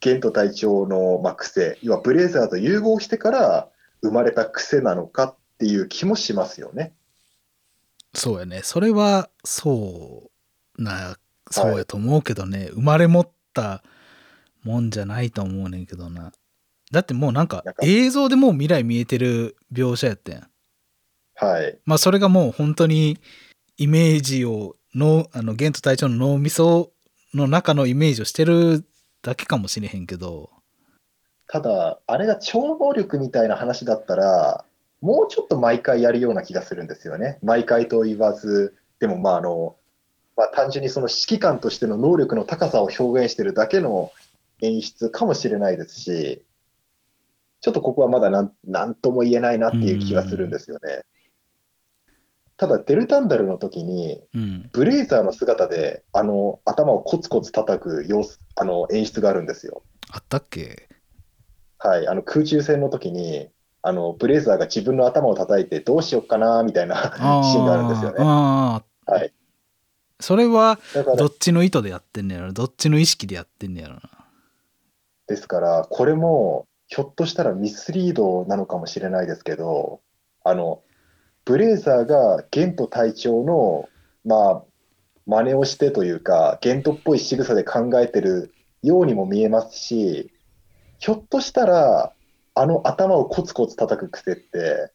[0.01, 3.69] ゲント隊長の、まあ、癖、要はブレイザーと融合してから
[4.03, 6.93] 生まれた癖なのかっていう気もしますよね。
[8.15, 8.61] そうやね。
[8.63, 10.31] それはそ
[10.77, 11.17] うな、
[11.51, 13.83] そうやと思うけどね、生まれ持った
[14.63, 16.33] もんじゃないと思うねんけどな。
[16.93, 20.49] だってもうなんか映像でもう未来見えてる描写やったやん。
[21.35, 21.79] はい。
[21.85, 23.19] まあそれがもう本当に
[23.79, 26.93] イメージをのあのゲント隊長の脳みそ
[27.33, 28.85] の中のイメージをしてる
[29.23, 30.51] だけかもしれへんけど
[31.49, 34.65] ただ、あれが超能力みたいな話だったら、
[35.01, 37.39] もうちょっと毎回やるような気がするんですよね。
[37.43, 39.77] 毎回と言わず、でもまああの、
[40.37, 44.13] まあ、単純にその指揮官としての能力の高さを表現してるだけの
[44.61, 46.43] 演出かもしれないですし、
[47.61, 51.03] ちょっとここはまだなんなんとも言えないなっていう気がするんですよね。
[52.59, 54.71] ただ、デルタンダルの時に、うん。
[54.73, 59.83] ブレイザーの姿であの頭をコツコツ叩く様子あの演出があるんですよ。
[60.11, 60.89] あったっけ？
[61.79, 63.49] はい、あの空中戦の時に、
[63.83, 68.17] あのブレイザーが自分の頭を叩いて、どうしよっかなみたいなあシーンがあるんですよね。
[68.19, 69.33] ああはい、
[70.19, 70.81] それは
[71.17, 72.53] どっちの意図でやってんねやろ？
[72.53, 74.01] どっちの意識でやってんねやろな？
[75.29, 80.01] ですから、これもひょっとしたらミスリードなのかもしれないですけど、
[80.43, 80.83] あの
[81.49, 83.89] ブレイザーがゲント隊長の、
[84.23, 84.63] まあ、
[85.25, 90.31] 真似をしてというか、ゲントっぽい仕草で考えてるようにも見えますし、
[90.99, 92.13] ひょっとしたら、
[92.55, 94.93] あの頭をコツコツ叩く癖って、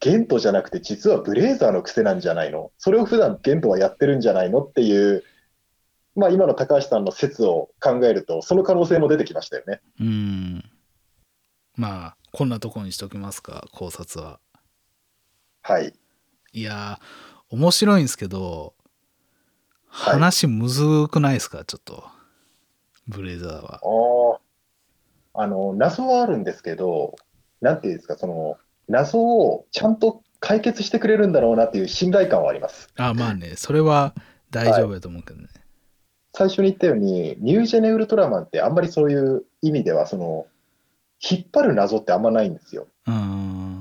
[0.00, 2.72] ゲントじゃなくて実はブレイザーの癖なんじゃないの？
[2.76, 5.22] それを普段ゲントはやってるんじゃないのっていう、
[6.16, 9.80] まあ今の高橋さんの説を考えると、その可能性も出てきましたよね。
[10.00, 10.64] うん。
[11.76, 14.40] まあこんなところにしときますか考察は。
[15.66, 15.94] はい。
[16.52, 18.74] いやー面白いんですけど
[19.88, 20.14] はい。
[20.14, 21.64] 話むずくないですか？
[21.64, 22.04] ちょっと。
[23.08, 23.80] ブレイザーは。
[25.34, 27.16] ああ、あの、謎はあるんですけど、
[27.60, 28.56] なんていうんですか、その、
[28.88, 32.88] 謎をちゃんと解決してくれるんだろうなっていう信頼感はあります。
[32.96, 34.14] あまあねそれは
[34.50, 35.48] 大丈夫やと思うけどね、
[36.34, 40.46] 最初に言ったように、ニュージェネウルトラマンってあんまりそういう意味では、その、
[41.20, 42.88] 引っ張る謎ってあんまないんですよ。
[43.06, 43.73] うーん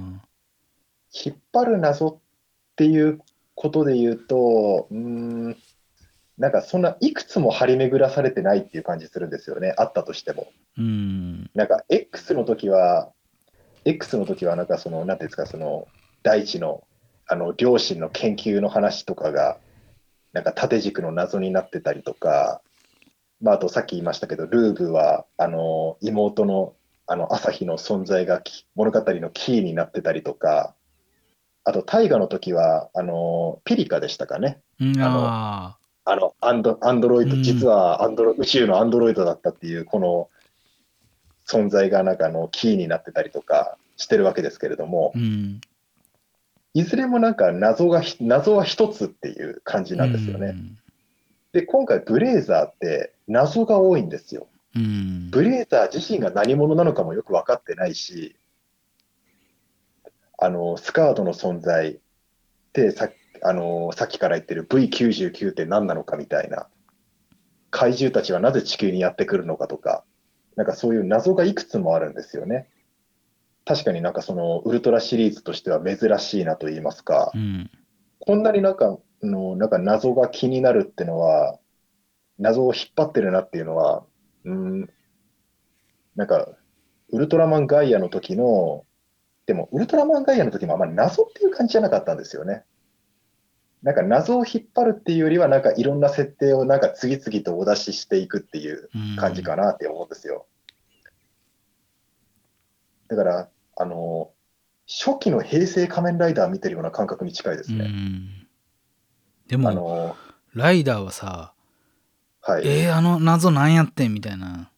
[1.14, 2.18] 引っ張る謎っ
[2.76, 3.22] ていう
[3.55, 5.57] ことで言うと、うーん、
[6.38, 10.47] なんかそんないくつも張り巡らされてないっていう感じするんですよね、あったとしても。
[10.78, 13.11] うんなんか X の時は、
[13.86, 15.88] X の時はなんかその、なんていうんですか、その、
[16.24, 16.84] 大地の、
[17.28, 19.57] あの、両親の研究の話とかが、
[20.32, 22.61] なんか縦軸の謎になってたりとか、
[23.39, 26.74] まあ、あとさっき言いましたけど、ルーブは、あの、妹の
[27.05, 30.74] あの、朝日の存在がき物語のキーになってたりとか、
[31.66, 34.59] あと、大河の時は、あの、ピリカでしたかね。
[34.80, 40.30] うんあのああの、アンド、アンドロイド、うん実はアンドロ、宇宙のアンドロイドだったっていう、この
[41.47, 45.61] 存在がなんかあの、キーになってたりとかしてるわけですけれどもー、うん
[46.76, 50.55] いずれもなんか謎がひ、謎は一つっていう感じなんですよね。
[51.51, 54.47] で、今回ブレイザーって謎が多いんですよ。
[54.76, 58.36] うんブレイザー自身が何者なのかもよく分かってないし、
[60.43, 61.99] あの、スカートの存在っ
[62.73, 63.09] てさ、
[63.41, 66.67] あの、さっきから言ってる V99 って何なのかみたいな、
[67.71, 70.03] 怪獣たちはなぜ地球にやってくるのかとか、
[70.55, 72.67] なんかそういう謎がいくつもあるんですよね。
[73.65, 77.71] 確かになんかそのウルトラシリーズとしては珍しいなと言いますか、うん。
[78.19, 81.57] こんなになんか、あのなんか謎が気になるってのは、
[82.37, 84.03] 謎を引っ張ってるなっていうのは、
[84.43, 84.89] うん、
[86.17, 86.49] なんか、
[87.11, 88.85] ウルトラマンガイアの時の、
[89.45, 92.63] でも、ウルトラマンガイアの時もあんまり謎っていう感じじゃなかったんですよね。
[93.81, 100.45] なんか謎を引っ張るっていうよりは、なんかいろんな設定をなんか次々とお出ししていくっていううん感じかなって思うんですよ。
[103.09, 104.31] だから、あの、
[104.87, 107.85] 初期の平成仮面ライダー見てるような感覚に近いですうね。
[107.87, 108.47] ん
[109.47, 110.15] であもの、
[110.53, 111.53] ライダーはさ
[112.41, 112.67] はい。
[112.67, 114.69] えー、あの謎なんやってんみたいな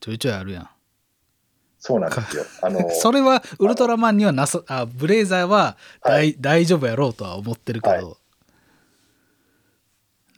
[0.00, 0.70] ちょいちょいあるやん
[1.80, 2.44] そうなんですよ。
[2.62, 8.18] あの、 それはウルトラマンにはなさあブレイザーはは大,、大丈夫やろうとは思ってるけど、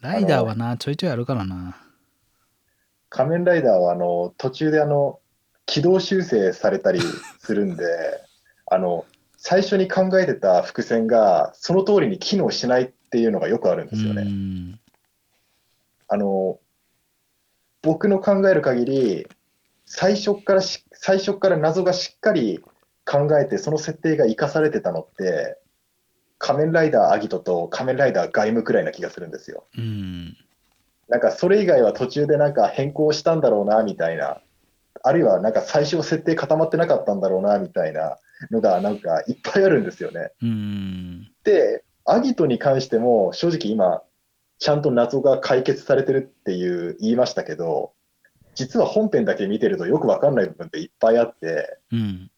[0.01, 1.77] ライダーはなちょいちょいあるからな。
[3.09, 5.19] 仮面ライダーはあの途中であの
[5.67, 7.01] 軌道修正されたり
[7.41, 7.85] するんで、
[8.71, 9.05] あの
[9.37, 14.23] 最初に考えてた伏線がその通りに機能しないっていうのがよくあるんですようね。
[14.23, 14.81] ん。
[16.07, 16.61] あの
[17.83, 19.27] 僕の考える限り、
[19.95, 22.65] 最初からし最初から謎がしっかり
[23.05, 25.59] 考えて、その設定が生かされてたのって、
[26.39, 29.67] 仮面ライダーアギトと仮面ライダーガイムくらいな気がするんですよ。
[29.77, 30.37] うん
[31.09, 34.41] なんかそれ以外は途中でなんか変更したんだろうなみたいな、
[35.03, 38.17] あるいはなんか最初設定固まってなかったんだろうなみたいな
[38.51, 40.31] のがなんかいっぱいあるんですよね。
[40.41, 44.03] うんで、アギトに関しても正直今、
[44.59, 47.93] ちゃんと謎が解決されてるっていう言いましたけど、
[48.55, 52.31] 実は本編だけ見てるとよくわかんない部分っていっぱいあって、うん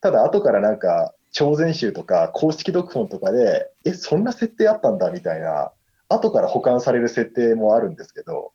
[0.00, 5.72] ただ後からなんか超全集とか公式読本とかで、え、そんな設定あったんだみたいな、
[6.08, 8.52] 後から保管される設定もあるんですけど、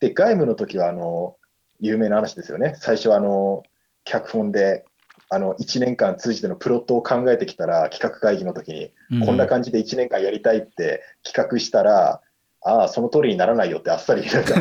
[0.00, 1.36] で、外務の時はあの、
[1.80, 2.74] 有名な話ですよね。
[2.78, 3.62] 最初はあの、
[4.04, 4.84] 脚本で、
[5.30, 12.20] あの、1年間通じてのプロットを考えてきたら、企画会議の時に、うんこんな感じで1年間やりたいって企画したら、
[12.64, 14.54] ああ、その通りにならないよってあっさりなんか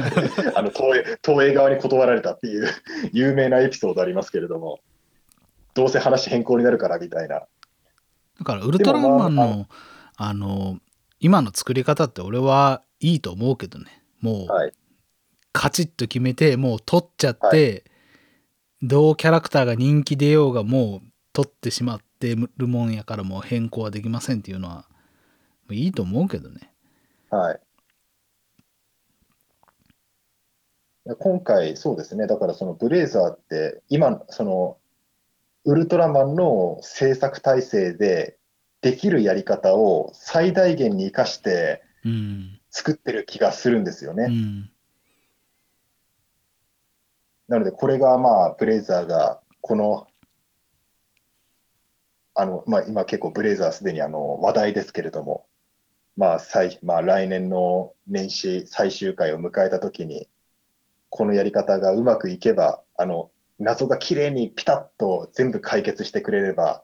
[0.55, 2.67] あの東映東映側に断られたっていう
[3.13, 4.81] 有名なエピソードありますけれども、
[5.73, 7.43] どうせ話変更になるからみたいな。
[8.39, 9.67] だからウルトラマンでもの
[10.17, 10.79] あの
[11.19, 14.73] 今の作り方って俺はいいと思うけどねもう、はい。
[15.53, 17.85] カチッと決めてもう取っちゃって、
[18.81, 24.85] どうキャラクターが人気出ようがもう取ってしまってるもんやからもう変更はできませんっていうのは
[25.71, 26.73] いいと思うけどね
[27.29, 27.55] はい。
[27.55, 27.61] いや
[31.19, 32.27] 今回、そうですね。
[32.27, 34.77] だからそのブレイザーって、今、その、
[35.65, 38.37] ウルトラマンの制作体制で
[38.81, 44.25] できるやり方を最大限に生かしてうん作ってる気がするんですよね。
[44.25, 44.69] うん
[47.47, 50.07] なので、これがまあ、ブレイザーが、この、
[52.33, 55.45] あの、まあ、今結構ブレイザーすでにあの話題ですけれども、
[56.15, 60.29] まあ、最、まあ、来年の年始最終回を迎えたときに、
[61.15, 66.83] このやり方がうまくいけば、あの、謎がきれいにピタッと全部解決してくれれば、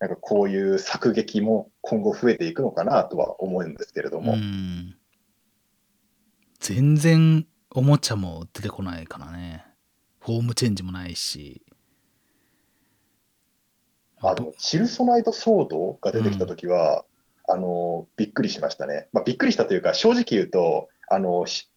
[0.00, 4.96] なんかこういう作劇も今後増えていくのかなとは思うんですけれども、うん。
[6.58, 9.64] 全然おもちゃも出てこないからね。
[10.18, 11.64] フォームチェンジもないし。
[14.20, 17.04] あの、チルソナイトソードが出てきたときは、
[17.48, 19.06] あの、びっくりしましたね。
[19.12, 21.70] まあ、びっくりしたというか、正直言うと、あの、し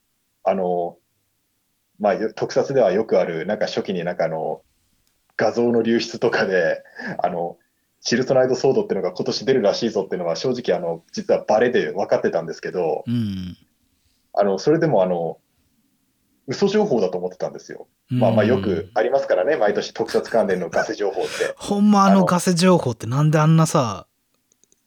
[0.43, 0.97] あの、
[1.99, 4.61] まあ、よ特撮ではよくある、なんか初期になんかあの、
[5.37, 6.83] 画像の流出とかで、
[7.21, 7.57] あの、
[8.01, 13.57] チルソナイトソードっていうのが今年出るらしいぞっていうのは正直あの、実はバレで分かってたんですけど、うん
[14.33, 15.39] あの、それでもあの、
[16.47, 17.87] 嘘情報だと思ってたんですよ。
[18.09, 21.29] まあまあよくありますからね、毎年特撮関連のガセ情報って。
[21.57, 24.07] ほんまあのガセ情報ってなんであんなさ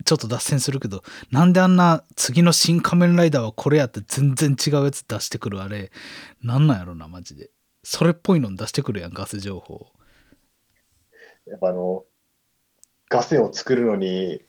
[0.09, 5.92] ちょっと脱線するけどなんであんな次の新仮面ライダーはこれやって全然違うやつ出してくるあれ
[6.42, 7.50] なんなんやろなマジで
[7.84, 9.88] それっぽいの出してくるやんガセ情報
[11.48, 12.04] やっぱあの、
[13.09, 14.42] ガセを作るのに、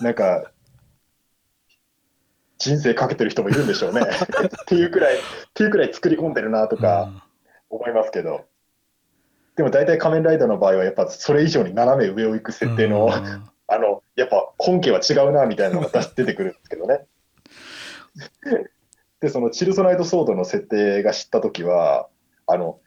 [0.00, 0.50] なんか、
[2.58, 4.00] 人生かけてる人もいるんでしょうね。
[4.02, 5.20] っていうくらい、っ
[5.54, 7.28] ていうくらい作り込んでるなとか
[7.68, 8.46] 思いますけど。
[9.56, 17.06] でも大体仮面ライダーの場合はやっぱそれ以上に斜め上を行く設定の、うんあの、やっぱ本家は違うなみたいなのが出てくるんですけどね。
[19.20, 22.08] で、そのチルソナイトソードの設定が知ったときは、
[22.46, 22.80] あの、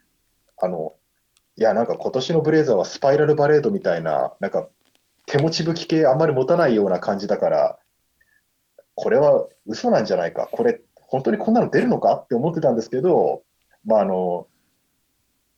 [0.58, 0.96] あの、
[1.56, 4.70] いや、なんか今年のブレイザーはスパイラルバレードみたいな、なんか
[5.26, 7.80] 手持ち武器系あんまり持たないような感じだから、
[8.94, 13.44] これは嘘なんじゃないか、これ本当にこんなの出るのかって思ってたんですけど、
[13.84, 14.48] まあ、あの、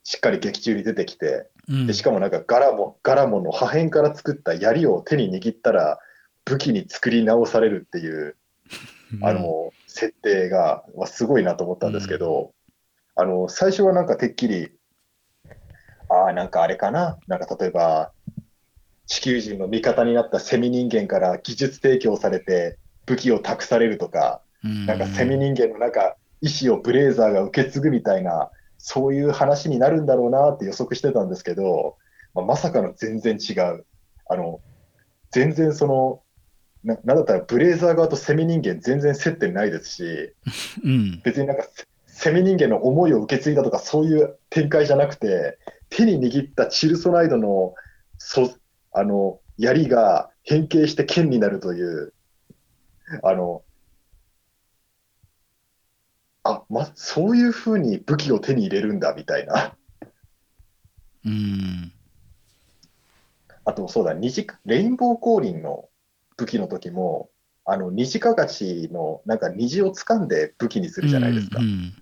[0.04, 6.00] しっかり劇中に出てきて、うんでしかもなんかガラモガラモンの破片から作った槍を手に握ったら
[6.46, 8.36] 武器に作り直されるっていう、
[9.22, 12.54] あの設定がはすごいなと思ったんですけど、
[13.16, 14.72] あの最初はなんかてっきり、
[16.10, 18.12] ああ、なんかあれかな、なんか例えば
[19.06, 24.86] 地球人の味方になったセミ人間から技術提供されて武器を託されるとか、うん。
[24.86, 28.50] なんかセミ人間のなんか意思をブレイザーが受け継ぐみたいな、
[28.80, 31.98] そういう話になるんだろうなって予測してたんですけど、
[32.34, 33.86] まあ、まさかの全然違う。
[34.28, 34.62] あの、
[35.32, 36.22] 全然その、
[36.84, 40.34] ななんだったらブレイザー側とセミ人間全然接点ないですし、
[40.84, 41.66] うん別になんか
[42.08, 45.58] セ人間の思いを受け継いだとかそういう展開じゃなくて、
[45.90, 47.76] 手に握ったチルソナイドの
[48.18, 48.54] そ
[48.94, 52.14] あの槍が変形して剣になるという、
[53.24, 53.64] あの、
[56.44, 59.76] あ、ま、そういうふうに武器を手に入れるんだみたいな。
[61.26, 61.92] うん
[63.66, 65.90] あとそうだ、虹レインボー降臨の
[66.38, 67.30] 武器の時も、
[67.66, 71.60] あの虹かがちのなんか虹を掴んで武器にするじゃないですか。
[71.60, 71.94] うん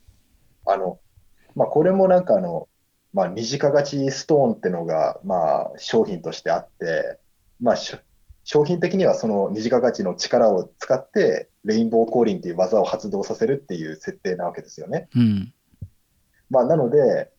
[0.67, 0.99] あの、
[1.55, 2.67] まあ、これもなんかあの、
[3.13, 7.19] まあ、虹かがちストーンってのが、まあ、商品としてあって、
[7.61, 7.99] まあ、しょ
[8.49, 15.09] 商品的にはその虹かがちの力を使って、レインボー降臨っていう技を発動させるっていう設定なわけですよね。
[15.13, 15.53] うん
[16.49, 17.29] まあ、なので、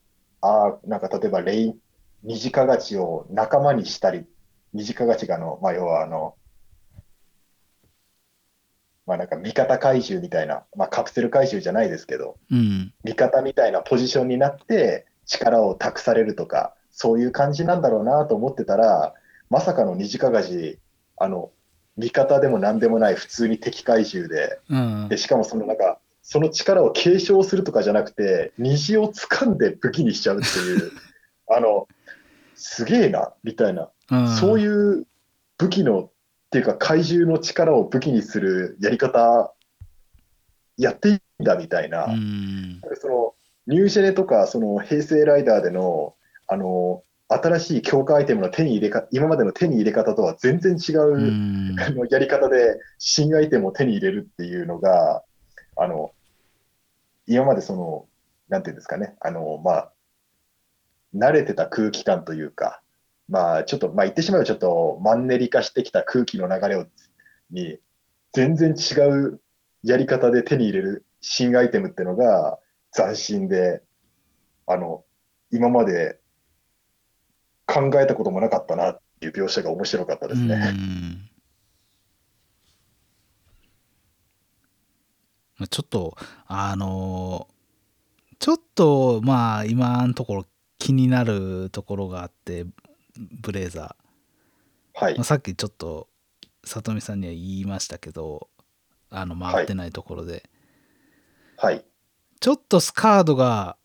[0.43, 1.79] ああ、なんか例えばレイン、
[2.25, 4.27] 虹かがちを仲間にしたり、
[4.75, 6.35] 虹かがちがあの、まあ、要はあの、
[9.07, 19.15] まあなんか味方怪獣みたいな、まあカプセル怪獣じゃないですけど、うん味方みたいなポジションになって力を託されるとか、そういう感じなんだろうなと思ってたら、
[19.49, 20.79] まさかの虹かがじ、
[21.21, 21.51] あの、
[21.97, 25.09] 味方でも何でもない普通に敵怪獣で、うん。
[25.09, 30.93] で、しかもそのなんか、その力を継承するとかじゃなくて、虹を掴んで武器にしちゃうっていう、
[31.51, 31.89] あの、
[32.55, 34.29] すげえな、みたいな、うん。
[34.29, 35.07] そういう
[35.59, 36.11] 武器の、っ
[36.51, 39.53] ていうか怪獣の力を武器にするやり方、
[40.77, 42.81] やっていいんだみたいな、うん。
[43.01, 43.35] その
[43.67, 46.15] ニュージェネとかその平成ライダーでの
[46.47, 55.23] あの新しい強化アイテムの手に入れか今までの手に入れ方とは全然違う、う やり方で新アイテムを手に入れるっていうのが
[55.77, 56.13] あの
[57.27, 58.07] 今までその
[58.49, 59.15] なんていうんですかね。
[59.21, 59.93] あのまあ
[61.15, 62.83] 慣れてた空気感というか
[63.29, 66.87] まあちょっとまあ言ってしまえばちょっとマンネリ化してきた空気の流れを
[67.51, 67.79] に
[68.33, 69.41] 全然違う
[69.83, 72.59] やり方で手に入れる新アイテムってのが
[72.93, 73.83] 斬新で、
[74.67, 75.05] あの、
[75.51, 76.19] 今まで
[77.69, 80.75] 考えたこともなかったなっていう描写が面白かったですね。
[85.71, 86.17] ちょっと
[86.47, 87.49] あの
[88.39, 90.47] ちょっとまあ今のところ
[90.79, 92.65] 気になるところがあって
[93.43, 95.25] ブレーザー、はいまあ、。
[95.25, 96.09] さっきちょっと
[96.65, 98.49] 里見さんには言いましたけど
[99.11, 100.49] あの回ってないところで、
[101.57, 101.85] はい。
[102.41, 103.77] ちょっとスカードが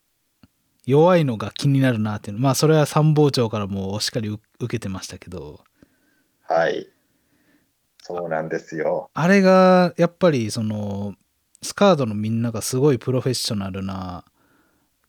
[0.85, 5.61] 弱いのが気になるなっていうのまあそれは参謀長からもお叱り受受けてましたけど
[6.43, 6.87] はい。
[8.01, 9.09] そうなんですよ。
[9.13, 11.15] あれがやっぱりその
[11.61, 14.25] スカードのみんながすごいプロフェッショナルな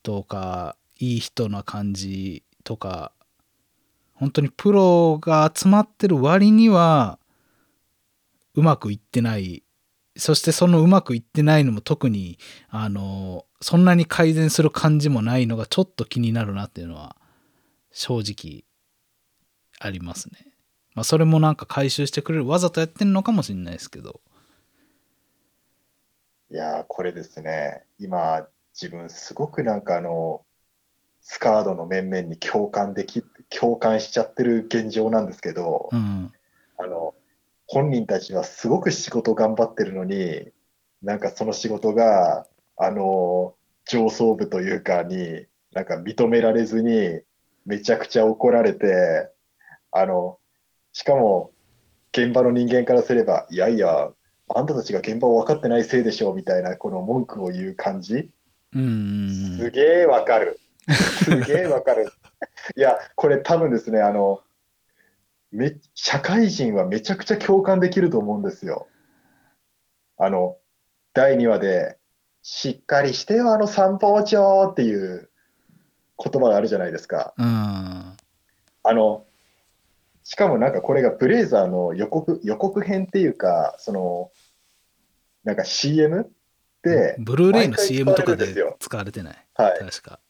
[0.05, 3.11] とかいい人な感じとか
[4.15, 7.19] 本当にプロが集まってる割には
[8.55, 9.64] うまくいってない
[10.17, 12.39] そしてそのうまくいってないのも特に
[12.69, 17.17] あのそんなに改善する感じもないのがちょっと気になるなっていうのは
[17.91, 18.65] 正直
[19.81, 20.55] ありますね。
[20.95, 24.21] まあそれもなんか回収してくれるわざとやってんのかもしれないですけど。
[26.51, 27.85] いやー、これですね。
[27.99, 28.47] 今、
[28.81, 30.45] 自分すごくなんかあの、
[31.21, 36.33] スカードの面々に共感でき、共感しちゃってる現状なんですけど、うん。
[36.79, 37.15] あの、
[37.75, 40.49] 本人たちはすごく仕事頑張ってるのに、
[41.03, 42.47] なんかその仕事が、
[42.77, 47.21] あの、上層部というかに、なんか認められずに、
[47.67, 49.29] めちゃくちゃ怒られて、
[49.91, 50.39] あの、
[50.93, 51.51] しかも、
[52.13, 54.13] 現場の人間からすれば、いやいや、
[54.55, 58.31] あんたたちが現場を分かってないせいでしょうみたいな、この文句を言う感じ、
[58.73, 58.85] うんう
[59.33, 60.61] んすげえわかる。
[61.25, 62.07] すげえわかる。
[62.77, 64.43] いや、これ多分ですね、あの、
[65.55, 68.89] め、社会人はめちゃくちゃ共感できると思うんですよ。
[70.19, 70.59] あの、
[71.15, 71.99] 第2話で、
[72.43, 75.31] しっかりしてよ、あの参謀長っていう
[76.23, 77.33] 言葉があるじゃないですか。
[77.39, 77.47] うん。
[77.47, 78.17] あ
[78.85, 79.25] の、
[80.25, 84.31] しかもなんかこれがブレイザーの予告、予告編っていうか、その、
[85.45, 86.31] なんか CM
[86.83, 89.37] で、ブルーレイの CM とかで使われてない？
[89.55, 89.79] はい。
[89.79, 90.21] 確か。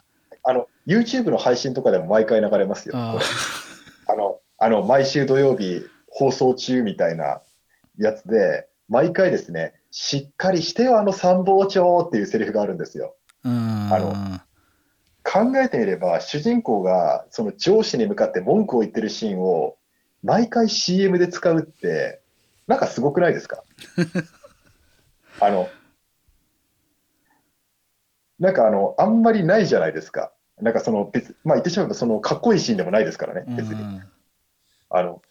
[0.45, 2.95] あの、YouTube の配信とかでも毎回流れますよ。
[2.97, 3.19] あ
[4.07, 7.43] あの、あの、毎週土曜日放送中みたいな
[7.99, 13.15] やつで、毎回ですね、しっかりしてよ、あの参謀長っていうセリフがあるんですよ。
[13.93, 13.99] あ。
[13.99, 14.41] の
[15.23, 19.77] 考えてみれば、主人公がその上司に向かって文句を言ってるシーンを
[20.23, 22.23] 毎回 CM で使うって、
[22.67, 23.63] なんかすごくないですか？
[25.41, 25.69] あの、
[28.39, 30.33] なんかあの、あんまりないじゃないですか。
[30.59, 34.01] なんかその別、まあ言ってしまえばそのかっこいいシーンでもないですからね、別に。
[34.95, 35.23] うんあの、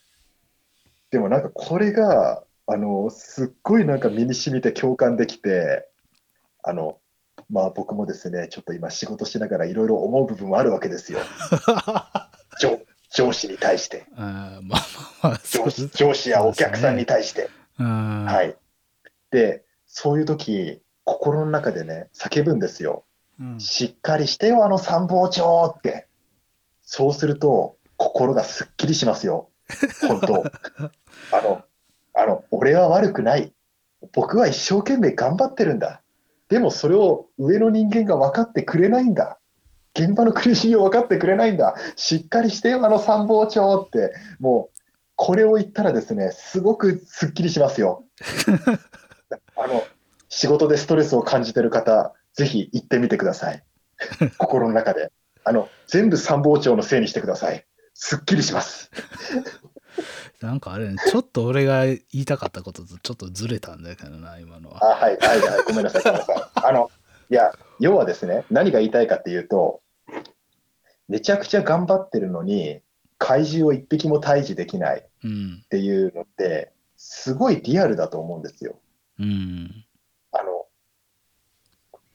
[1.10, 5.88] でもなんかこれが、あの、すっごいなんか身に染みて共感できて、
[6.64, 7.00] あの、
[7.50, 11.20] まあ僕もですね、ちょっと今仕事しながらいろいろ思う部分はあるわけですよ。
[12.60, 17.50] 上上司に対して、まあまあまあ、そう上司上司やお客さんに対して。
[17.80, 18.26] うん。
[18.26, 18.58] はい。
[19.32, 23.06] で、そういう時、心の中でね、叫ぶんですよ。
[23.40, 26.08] うんしっかりしてよ、あの参謀長って。
[26.82, 29.50] そうすると、心がすっきりしますよ。
[30.08, 30.44] 本当。
[31.32, 31.64] あの、
[32.14, 33.54] あの、俺は悪くない。
[34.12, 36.02] 僕は一生懸命頑張ってるんだ。
[36.50, 39.40] でもそれを上の人間が分かってくれないんだ。
[39.96, 41.76] 現場の苦しみを分かってくれないんだ。
[41.96, 44.14] しっかりしてよ、あの参謀長って。
[44.40, 44.80] もう、
[45.16, 48.04] これを言ったらですね、すごくすっきりしますよ。
[49.56, 49.84] あの、
[50.30, 53.64] 仕事でストレスを感じてる方、ぜひ行ってみてください。
[54.38, 55.12] 心の中で。
[55.44, 57.66] あの、全部参謀長のせいにしてください。
[57.94, 58.90] すっきりします。
[60.44, 64.84] なんかあれね、ちょっと俺が言いたかったこととちょっとずれたんだけどな、今のは。
[64.84, 66.04] あ、はい、はい、はい、ごめんなさい。
[66.62, 66.92] あの、
[67.30, 69.80] いや、要はですね、何が言いたいかっていうと、
[71.08, 72.82] めちゃくちゃ頑張ってるのに、
[73.18, 75.64] 怪獣を一匹も退治できないっうん。
[75.70, 78.82] ていうのって、すごいリアルだと思うんですよ。
[79.20, 79.86] うん。
[80.34, 80.66] あの、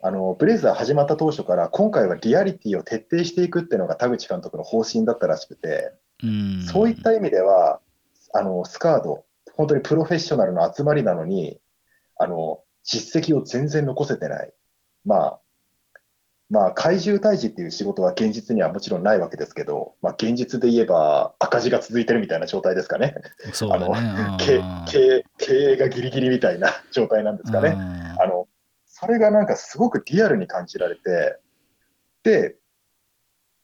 [0.03, 6.63] あの、ブレイザー始まった当初から、今回はリアリティを徹底していくっていうのが田口監督の方針だったらしくて、うん。
[6.65, 7.81] そういった意味では、
[8.33, 9.25] あの、スカード、
[9.55, 11.61] 本当にプロフェッショナルの集まりなのに、
[12.17, 14.53] あの、実績を全然残せてない。
[15.05, 15.41] まあ、
[16.51, 23.15] まあ、怪獣退治っていう仕事は現実にはもちろんないわけですけど、まあ、現実で言えば赤字が続いてるみたいな状態ですかね。
[23.53, 24.37] そうだね。
[24.39, 27.77] 経うん経営経営がギリギリみたいな 状態なんですかね。
[28.19, 28.49] あの、
[28.87, 31.39] それがなんかすごくリアルに感じられて、
[32.23, 32.57] で、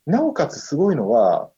[0.07, 1.51] なおかつすごいのは、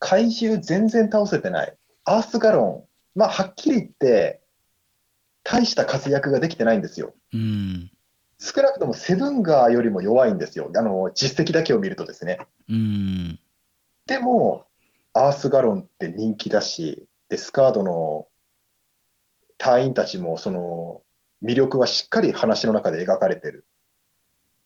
[0.00, 1.76] 怪獣全然倒せてない。
[2.04, 4.40] アースガロン、まあ、はっきり言って、
[5.44, 7.14] 大した活躍ができてないんですよ。
[7.32, 7.90] うん。
[8.38, 10.70] 少なくともセブンガーよりも弱いんですよ。
[10.74, 12.38] あの、実績だけを見るとですね。
[12.68, 13.38] うん。
[14.06, 14.66] でも、
[15.12, 18.26] アースガロンって人気だし、で、スカードの
[19.58, 21.02] 隊員たちも、その、
[21.42, 23.66] 魅力はしっかり話の中で描かれてる。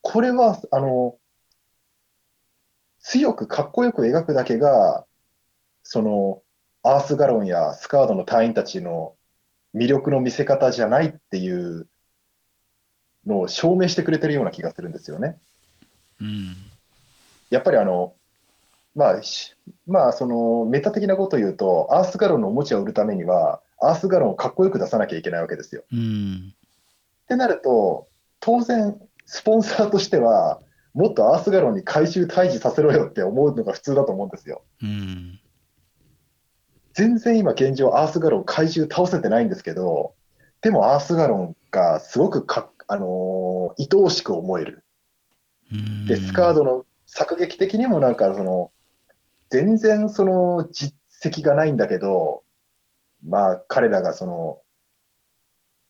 [0.02, 1.18] これは、あの、
[3.00, 5.04] 強くかっこよく描くだけが、
[5.84, 6.42] その、
[6.82, 9.14] アースガロンやスカードの隊員たちの
[9.74, 11.86] 魅力の見せ方じゃないっていう
[13.26, 15.38] のを証明してくれてるような気がするんですよね。
[16.20, 16.56] うん。
[17.50, 18.14] やっぱりあの、
[18.94, 19.54] まあ、し
[19.86, 25.84] まあ、そのメタ的なことを言うと、アースガロンのおもちゃを売るためには、アースガロンをかっこよく出さなきゃいけないわけですよ。
[25.92, 26.54] うん。
[27.24, 28.08] ってなると、
[28.40, 30.60] 当然、スポンサーとしては、
[30.92, 34.62] もっとアースガロンに回収退治させろよって思うのが普通だと思うんですよ。
[34.82, 35.40] うん。
[36.94, 40.14] 全然今現状、アースガロン怪獣倒せてないんですけど、
[40.62, 44.84] でもアースガロンがすごくか、あのー愛おしく思える。
[45.72, 46.06] うん。
[46.06, 48.70] で、スカードの作劇的にもなんかその、
[49.50, 52.44] 全然その実績がないんだけど、
[53.26, 54.60] まあ彼らがその、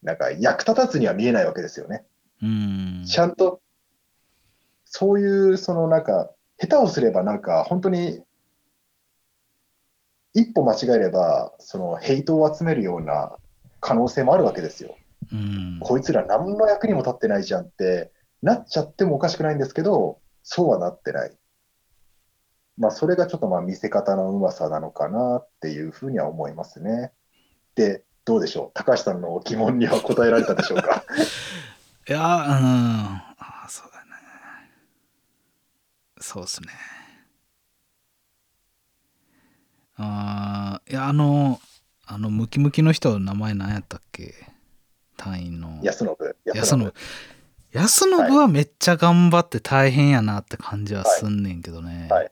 [0.03, 2.05] なんか役立たずには見えないわけですよね。
[2.43, 3.05] うん。
[3.07, 3.61] ちゃんと、
[4.85, 8.23] そういうそのなんか、下手をすればなんか本当に、
[10.35, 13.37] 一歩間違えれば、そのヘイトを集めるような
[13.81, 14.97] 可能性もあるわけですよ。
[15.33, 15.79] うん。
[15.81, 18.13] こいつら何の役にも立ってないじゃんって
[18.43, 21.33] なっちゃってもおかしくないんですけど、そうはなってない。
[22.77, 27.13] まあ、それがちょっとまあ見せ方のうまさなのかなっていうふうには思いますね。
[27.77, 28.71] で、どうでしょう？
[28.75, 31.05] 高橋さんの疑問には答えられたでしょうか？
[32.09, 32.25] いや、うん。
[33.39, 34.05] あそうだね。
[36.21, 36.69] そうっすね。
[39.97, 41.61] あいや、あの、
[42.07, 44.35] あの、ムキムキの人、名前何やったっけ？
[45.17, 45.81] 隊員の。
[45.83, 46.09] 安信。
[46.55, 46.93] 安信。
[47.73, 52.09] 安信はめっちゃ頑張って大変やなって感じはすんねんけどね。
[52.11, 52.31] はいはい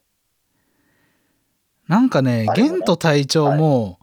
[1.89, 3.99] なんかね、あれもねゲント隊長も、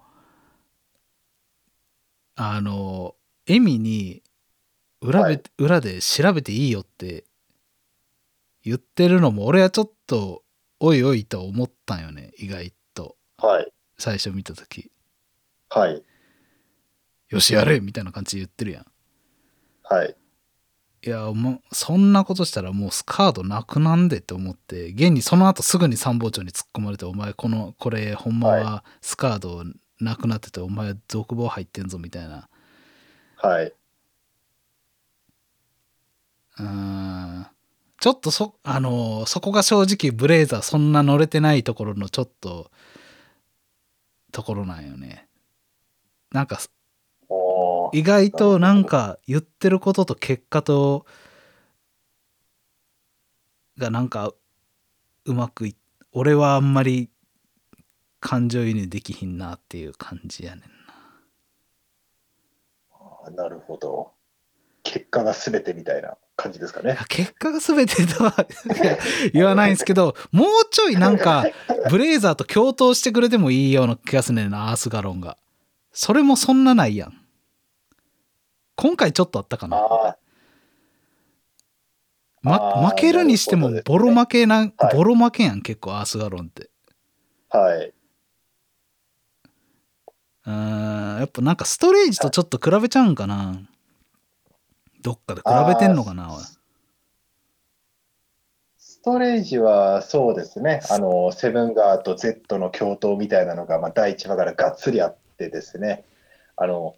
[2.36, 3.16] あの、
[3.48, 4.22] エミに
[5.02, 7.24] 裏べ、はい裏で調べていいよって
[8.64, 10.44] 言ってるのも、俺はちょっと、
[10.80, 12.78] おいおいと思ったんよね、意外と。
[13.42, 13.72] はい。
[13.98, 14.92] 最初見たとき。
[15.70, 16.04] はい。
[17.30, 18.86] よし、やれみたいな感じで言ってるやん。
[19.84, 20.16] はい。
[21.02, 29.64] いや、もう、そんなことしたらもうスカードなくなんでって思って、現にその後すぐに参謀長に突っ込まれて、お前この、これほんまはスカード
[30.00, 32.50] なくなってて、お前独房入ってんぞみたいな。
[33.38, 33.66] はい。
[33.68, 37.48] うーん。
[38.02, 42.72] ちょっとそ、あの、そこが正直ブレイザーそんな乗れてないところのちょっと、
[44.32, 45.28] ところなんよね。
[46.32, 46.60] なんか
[47.92, 51.06] 意外となんか言ってることと結果と
[53.78, 54.34] がなんか
[55.26, 55.76] うまくい
[56.12, 57.10] 俺はあんまり
[58.20, 60.62] 感情移入できひんなっていう感じやねん
[63.32, 63.44] な。
[63.44, 64.12] なるほど。
[64.84, 68.48] 結果が全てみたいな感じですかね結果が全てとは
[69.34, 71.46] 言わないんですけどもうちょいなんか
[71.90, 75.38] ブレイザーと共闘してくれてもいいような気がするねんなアースガロンが。
[75.92, 77.14] それもそんなないやん。
[78.76, 80.16] 今回ちょっとあったかな。
[82.42, 86.70] ま、負けるにしてもボロ負けな、はいボロ負けやん結構アースガロンって
[87.50, 87.94] はい。
[90.46, 93.60] うーんやっぱなんかストレージとちょっと比べちゃうんかな
[95.02, 96.40] どっかで比べてんのかな
[98.78, 106.04] ストレージはそうですね、あの、セブンガーと Z の共闘みたいなのが、まあ、第1話からがっつりあってですね、
[106.58, 106.96] あの、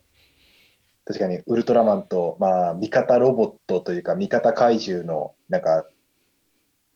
[1.05, 5.85] 確かにウルトラマンと、まあ、味方ロボットというか、味方怪獣の、なんか、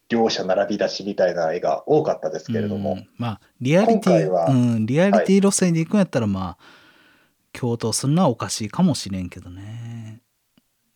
[0.09, 3.09] 両者並び出しみたいな絵が多かったですけれども、うん。
[3.17, 10.21] まあリアリティはうんリアリティ路線で行くんやったらまあ共闘するのはおかしいかもしれんけどね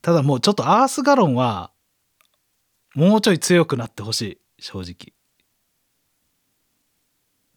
[0.02, 1.72] ただもうちょっとアースガロンは
[2.96, 5.14] もうちょい強くなってほしい正直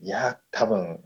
[0.01, 1.01] いや、多分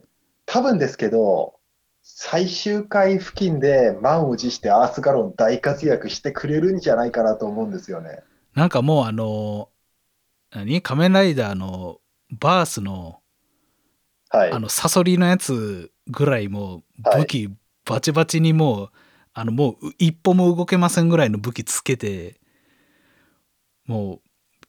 [0.47, 1.55] 多分ですけど、
[2.03, 8.21] 最終回付近で満を持してアースガロン大活躍してくれるんじゃないかなと思うんですよね。
[8.55, 9.69] なんかもうあの
[10.51, 10.81] 何？
[10.81, 11.99] 仮面ライダーの
[12.31, 13.21] バースの
[14.31, 14.53] はい。
[14.53, 17.51] あのサソリのやつぐらいもうはい武器
[17.85, 18.91] バチバチにもう、
[19.39, 22.41] あのもう一歩も動けませんぐらいの武器つけて
[23.85, 24.21] もう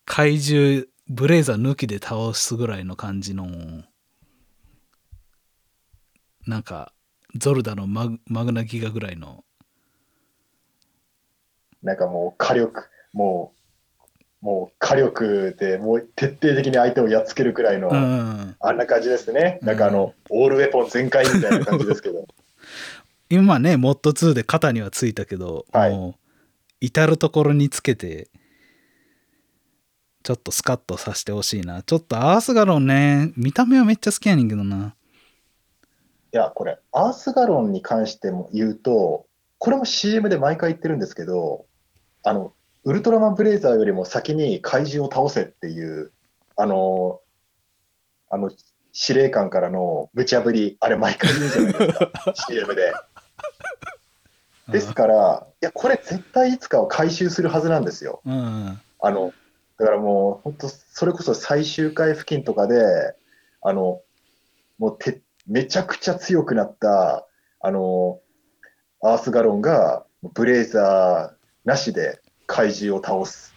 [0.06, 3.48] 怪獣ブレイザー抜きで倒すぐらいの感じの
[6.46, 6.92] なんか
[7.36, 9.46] ゾルダのマグマグナギガぐらいの
[11.82, 13.54] なんかもう火力、も
[14.42, 19.60] う、もう火力でもう徹底的に相手をやっつけるくらいの、うんあんな感じですね。
[19.62, 22.26] なんかあの、オールウェポン全開みたいな感じですけど。
[23.30, 25.92] 今ねモッド2で肩にはついたけど、はい。
[25.92, 26.16] もう
[26.80, 28.30] 至る所につけて
[30.24, 31.84] ちょっとスカッとさせてほしいな。
[31.84, 34.96] ちょっとアースガロンね見た目はめっちゃ好きやねんけどな。
[36.34, 39.26] いや、これ、アースガロンに関しても言うと、
[39.58, 41.66] これも CM で毎回言ってるんですけど、
[42.24, 46.12] あの、ウルトラマンブレイザーよりも先に怪獣を倒せっていう、
[46.58, 47.22] あの、
[48.30, 48.52] あの、
[48.92, 52.94] 司令官からの無茶ぶり、あれ毎回言うじゃないですか、 CM で。
[54.70, 58.22] ですから、いや、これ絶対いつかは回収するはずなんですよ。
[58.26, 59.34] うんあの、
[59.78, 62.82] だからもう、本当それこそ最終回付近とかで、
[63.62, 64.02] あの、
[64.78, 67.28] もうて、めちゃくちゃ強くなった、
[67.60, 68.20] あの、
[69.02, 73.56] アースガロンが、ブレイザーなしで怪獣を倒す。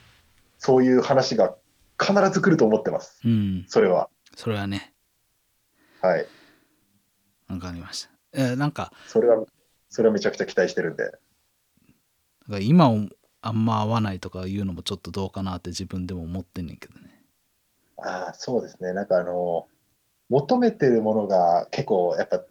[0.59, 1.57] そういう話が
[1.99, 3.21] 必ず来ると思ってます。
[3.25, 4.11] うんそれは。
[4.37, 4.95] それはね
[6.03, 6.27] はい。
[7.49, 9.45] わかりましたえーなんかそれは、
[9.91, 11.05] それはめちゃくちゃ期待してるんで。
[11.05, 11.19] だか
[12.49, 13.01] ら今を
[13.43, 17.25] あんま合わないとかいうのもちょっとどうかなって自分でも思ってんねんけどね
[17.99, 18.93] ああ、そうですね。
[18.93, 19.67] なんかあの、
[20.29, 22.43] 求めてるものが結構やっぱ、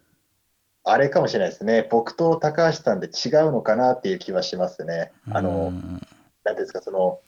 [0.84, 1.86] あれかもしれないですね。
[1.90, 5.12] 僕と高橋さんで違うのかなっていう気はしますね。
[5.30, 6.06] あの、うん
[6.42, 7.20] なんていうんですか、その、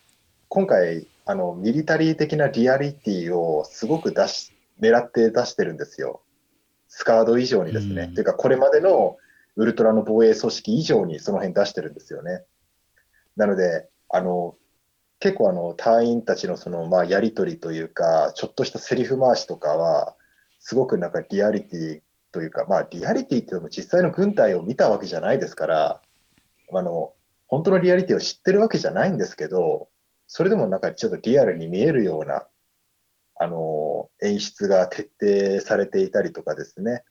[0.48, 6.22] 今回、あの、ミリタリー的なリアリティをすごく出し、狙って出してるんですよ。
[6.88, 8.04] スカード以上にですね。
[8.04, 9.16] うんというか、これまでの
[9.56, 12.44] ウルトラの防衛組織以上にその辺出してるんですよね。
[13.36, 14.56] なので、あの、
[15.20, 20.16] 結構あの、隊員たちのその、まあ、やりとりというか、ちょっとしたセリフ回しとかは、
[20.58, 22.00] すごくなんかリアリティ
[22.32, 26.02] というか、まあ、リアリティっていうのも実際の軍隊を見たわけじゃないですから、
[26.72, 27.12] あの、
[27.46, 29.88] 本当のリアリティを知ってるわけじゃないんですけど、
[30.26, 32.46] それでもなんかちょっとリアルに見えるような、
[33.38, 37.04] あの、演出が徹底されていたりとかですね、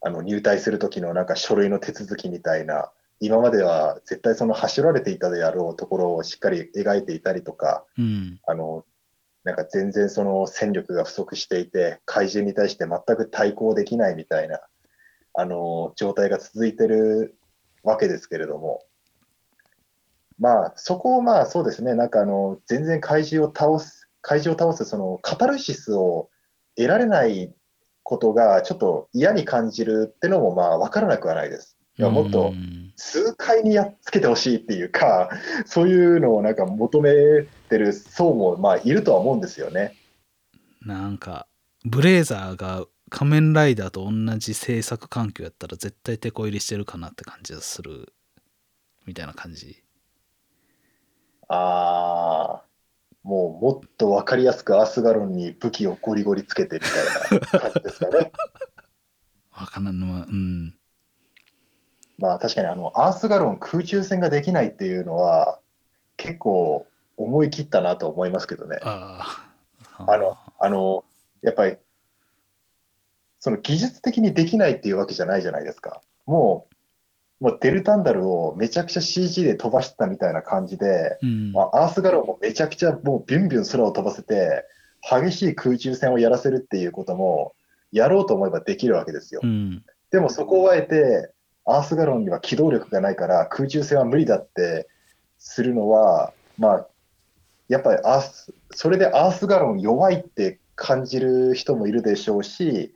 [0.00, 2.90] あの、入隊する時のなんか書類の手続きみたいな、
[3.20, 8.40] 今までは絶対その走られていたであろうところをしっかり描いていたりとか、うん。
[8.46, 8.84] あの、
[9.44, 14.60] なんか全然その戦力が不足していて、怪獣に対して全く対抗できないみたいな、
[15.34, 17.36] あの、状態が続いてる
[17.82, 18.84] わけですけれども、
[20.38, 26.30] まあ、そこをまあそうですね、なんかあの、全然怪獣を倒す、怪獣を倒すそのカタルシスを
[26.76, 27.52] 得られない
[28.02, 31.76] ことがちょっと嫌に感じるってのもまあ分からなくはないです。
[31.98, 35.30] いやもっとうん痛快にやっつけてほしいっていうか、
[35.64, 37.14] そういうのをなんか求め
[37.70, 39.96] てる層もまあいるとは思うんですよね。
[40.82, 41.46] なんか、
[41.84, 48.12] ブレイザーが仮面ライダーと同じ制作環境やったら絶対テこ入りしてるかなって感じがする。
[49.06, 49.82] みたいな感じ。
[51.48, 52.64] ああ、
[53.22, 58.32] もうもっと分かりやすくアースガロンに武器をゴリゴリつけてみたいな感じですかね。
[59.52, 60.74] わかんないのは、うん。
[62.18, 65.58] まあ確かにあのアースガロン空中戦ができないっていうのは
[66.16, 66.86] 結構
[67.16, 68.78] 思い切ったなと思いますけどね。
[68.82, 71.04] あの、あの、
[71.42, 71.76] やっぱり、
[73.38, 76.02] その技術的にできないっていうわけじゃないじゃないですか。
[76.26, 76.69] もう、
[77.40, 81.52] もうデルタンダルをめちゃくちゃ CG で飛ばしてたみたいな感じで、うん。
[81.52, 84.64] まあ、アースガロンもめちゃくちゃもうビュンビュン空を飛ばせて、
[85.02, 87.54] 激しい空中戦をやらせるっていうことも、
[87.92, 89.46] やろうと思えばできるわけですよう。
[89.46, 89.82] ん。
[90.10, 91.32] でもそこをあえて、
[91.64, 94.88] アースガロンには機動力がないから空中戦は無理だって
[95.38, 96.86] するのは、まあ、
[97.68, 102.94] やっぱりアース、それでアースガロン弱いって感じる人もいるでしょうし、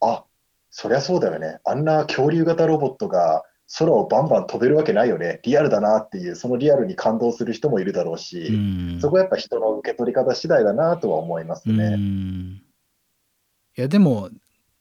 [0.00, 0.24] あ、
[0.70, 1.60] そりゃそうだよね。
[1.64, 3.44] あんな恐竜型ロボットが
[3.78, 5.40] 空をバンバン飛べるわけないよね。
[5.44, 9.00] リアルだなっていう、そのリアルに感動する人もいるだろううし、ん。
[9.00, 11.96] そこはやっぱ人の受け取り方次第だなとは思いますうね。
[11.96, 12.62] ん。
[13.76, 14.28] いや、でも、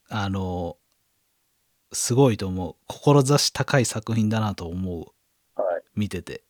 [0.10, 0.78] あの、
[1.94, 2.76] すごいと思う。
[2.88, 5.62] 志高い作品だなと思う。
[5.62, 5.84] はい。
[5.96, 6.44] 見てて。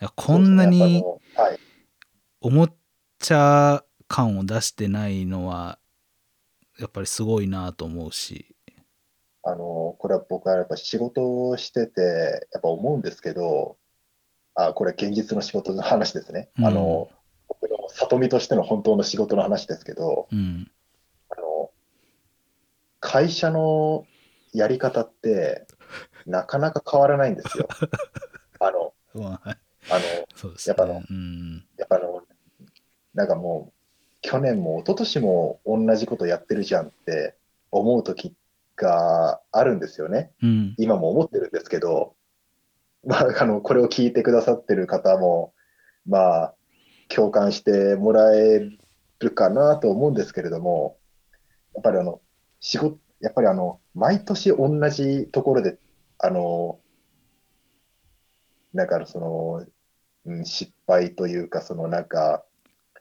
[0.00, 1.02] いやこんなに。
[2.40, 2.68] おも
[3.18, 5.78] ちゃ感を出してないのは、
[6.78, 8.54] やっぱりすごいなと思うし。
[9.48, 13.78] あの、これは僕はやっぱ仕事をしてて、やっぱ思うんですけど、
[14.54, 16.50] あ、これ現実の仕事の話ですね。
[16.58, 17.08] うんあの、
[17.48, 20.70] 僕の里見としての本当の仕事の話ですけど、うん。
[21.30, 21.70] あの、
[23.00, 24.04] 会社の
[24.52, 25.66] やり方って、
[26.26, 27.68] なかなか変わらないんですよ。
[28.60, 29.56] あの、まあ
[29.90, 30.02] あの、
[30.34, 31.06] そうですやっぱあのね。
[31.08, 31.66] うん。
[31.78, 32.22] やっぱあの、
[33.14, 37.34] なんかもう、去年も一昨年も同じことやってるじゃんって
[37.70, 38.34] 思う時
[38.78, 40.30] があるんですよね。
[40.42, 40.74] うん。
[40.78, 42.14] 今も思ってるんですけど、
[43.04, 45.52] まあ、あの、これを聞いてくださってる方も、
[46.06, 46.54] まあ、
[47.08, 48.70] 共感してもらえ
[49.18, 50.98] るかなと思うんですけれども、
[51.74, 52.20] やっぱりあの、
[52.60, 55.78] 仕事、やっぱりあの、毎年同じところで、
[56.18, 56.78] あの、
[58.72, 59.66] なんかその、
[60.26, 62.44] うん、失敗というか、そのなんか、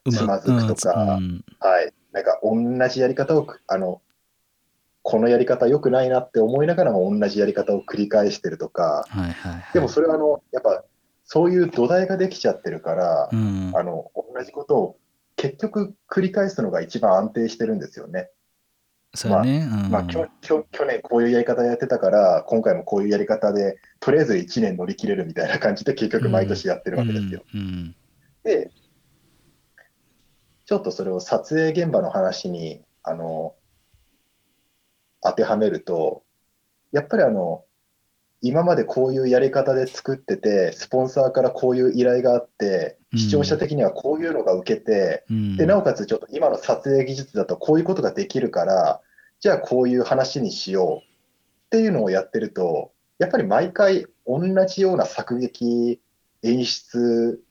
[0.06, 4.02] うつまずくとかうんはい、なんか同じやり方をく、あの、
[5.10, 9.64] このやり方良くないなって思いながらも同じやり方を繰り返してるとか、はいはいはい。
[9.74, 10.84] でもそれはあの、やっぱ
[11.24, 13.72] そういう土台ができちゃってるからう、ん。
[13.74, 14.98] あの、同じことを
[15.38, 18.30] 結局繰り返すのが一番安定してるんですよね。
[19.16, 19.70] そうやね。
[19.72, 19.92] うん。
[19.92, 20.30] まあ、去
[20.86, 27.44] 年こういうやり方やってたから、今回もこういうやり方で、とりあえず1年乗り切れるみたいな感じで結局毎年やってるわけですよ。
[27.54, 27.60] うん。
[27.62, 27.96] うん
[28.44, 28.72] で、
[30.66, 33.56] ちょっとそれを撮影現場の話に、あの、
[35.22, 36.24] 当てはめると、
[36.92, 37.64] やっぱりあの、
[38.42, 45.56] 今までこういうやり方で作ってて、スポンサーからこういう依頼があって、うん視聴者的にはこういうのが受けて、うん。
[45.56, 49.00] で、なおかつちょっと今の撮影技術だとこういうことができるから、
[49.40, 51.08] じゃあこういう話にしよう
[51.68, 56.02] っていうのをやってると、やっぱり毎回同じような作劇、
[56.44, 57.42] 演出、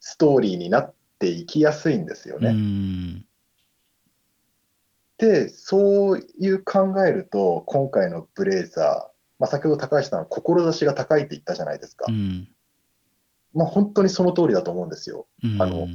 [0.00, 2.52] ストーリーになっていきやすいんですようね。
[2.52, 3.26] ん。
[5.20, 12.12] で、そういう考えると、今回のブレイザー、まあ、先ほど高橋さんは志が高いって言ったじゃないですかう。
[12.12, 12.48] ん。
[13.52, 15.26] まあ本当にその通りだと思うんですよ。
[15.42, 15.88] うんあの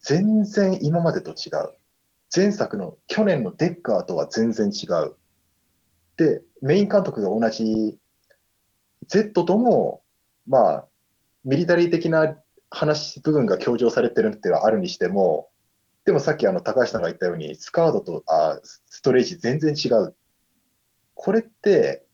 [0.00, 1.74] 全然今までと違う。
[2.34, 5.14] 前作の去年のデッカーとは全然違う。
[6.16, 7.98] で、メイン監督が同じ
[9.06, 10.02] Z とも、
[10.46, 10.88] まあ、
[11.44, 12.36] ミリタリー的な
[12.70, 15.50] 話、部分が強調されてるっていうのはあるにしても、
[16.04, 20.14] でもさっきあの高橋さんが言ったように、スカードとあストレージ全然違う。
[21.14, 22.04] これって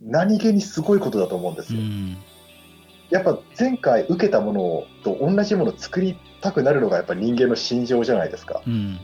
[0.00, 1.80] 何気にすごいことだと思うんですよ。
[1.80, 2.16] うん
[3.10, 8.62] やっぱ前回受けたものと同じものを作りたくなるのがやっぱ人間の心情じゃないですか。
[8.66, 8.98] うん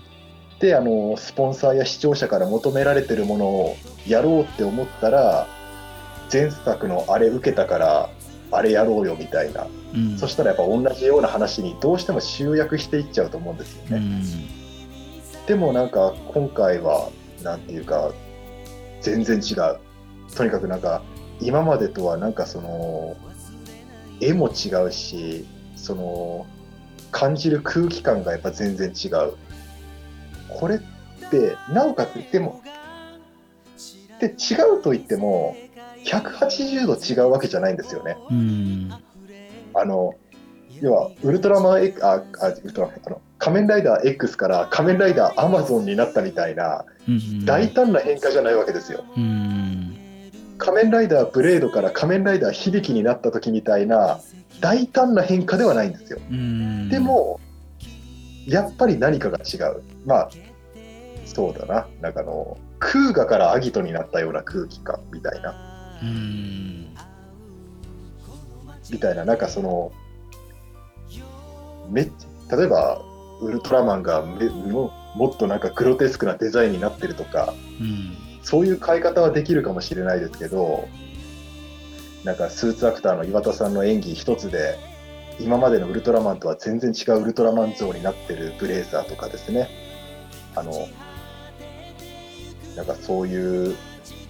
[0.60, 3.76] で、あの、スポンサーや視聴者から求められてるものを
[4.06, 5.47] やろうって思ったら、
[6.30, 8.10] 前作のあれ受けたから、
[8.51, 9.66] あれやろうよみたいな。
[9.94, 13.97] うんそしたらやっぱ同じような話にどうしても集約していっちゃうと思うんですよね。
[13.97, 14.60] うん
[15.47, 17.10] でもなんか今回は、
[17.43, 18.12] なんていうか、
[19.01, 19.78] 全然違う。
[20.36, 21.02] とにかくなんか、
[21.40, 23.16] 今までとはなんかその、
[24.20, 25.44] 絵も違うし、
[25.74, 26.47] その、
[27.10, 29.35] 感じる空気感がやっぱ全然違う。
[30.48, 30.78] これっ
[31.31, 32.62] て、なおかつ、でも、
[34.20, 35.56] で、違うと言っても、
[36.05, 38.16] 180度違うわけじゃないんですよね。
[38.31, 38.90] うん
[39.72, 40.14] あの、
[40.81, 49.05] 要は、ウルトラマン X、あ、あウルトラマン、あの、仮面ライダー X から仮面ライダーアマゾンになったみたいな、うん大胆な変化じゃないわけですよ。
[49.16, 49.97] うん
[50.59, 54.20] 仮面ライダーブレードから仮面ライダー響きになった時みたいな、
[54.60, 56.18] 大胆な変化ではないんですよ。
[56.31, 57.40] うんでも、
[58.47, 59.82] やっぱり何かが違う。
[60.05, 60.31] まあ、
[61.24, 61.86] そうだな。
[62.01, 65.69] なんかあの、空ガからアギトになったような空気感みたいな。
[66.02, 66.86] うん
[68.90, 69.93] みたいな、なんかその、
[71.90, 72.10] めっ
[72.51, 73.01] 例えば、
[73.40, 80.89] ウルトラマンがめももっとなんかグロテスクなデザインになってるとか、うんそういう変え方はできるかもしれないですけど、
[82.24, 84.78] なんかスーツアクターの岩田さんの演技一つで、
[85.39, 89.68] 今までのウルトラマンとは全然違うウルトラマン像になってるブレイザーとかですね。
[90.55, 90.72] あの、
[92.77, 93.77] なんかそういう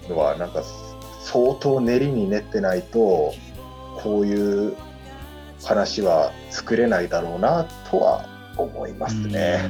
[0.09, 0.61] のは、なんか
[1.23, 3.33] 相当練りに練ってないと、
[4.01, 4.75] こういう
[5.63, 8.25] 話は作れないだろうなとは
[8.57, 9.69] 思いますね。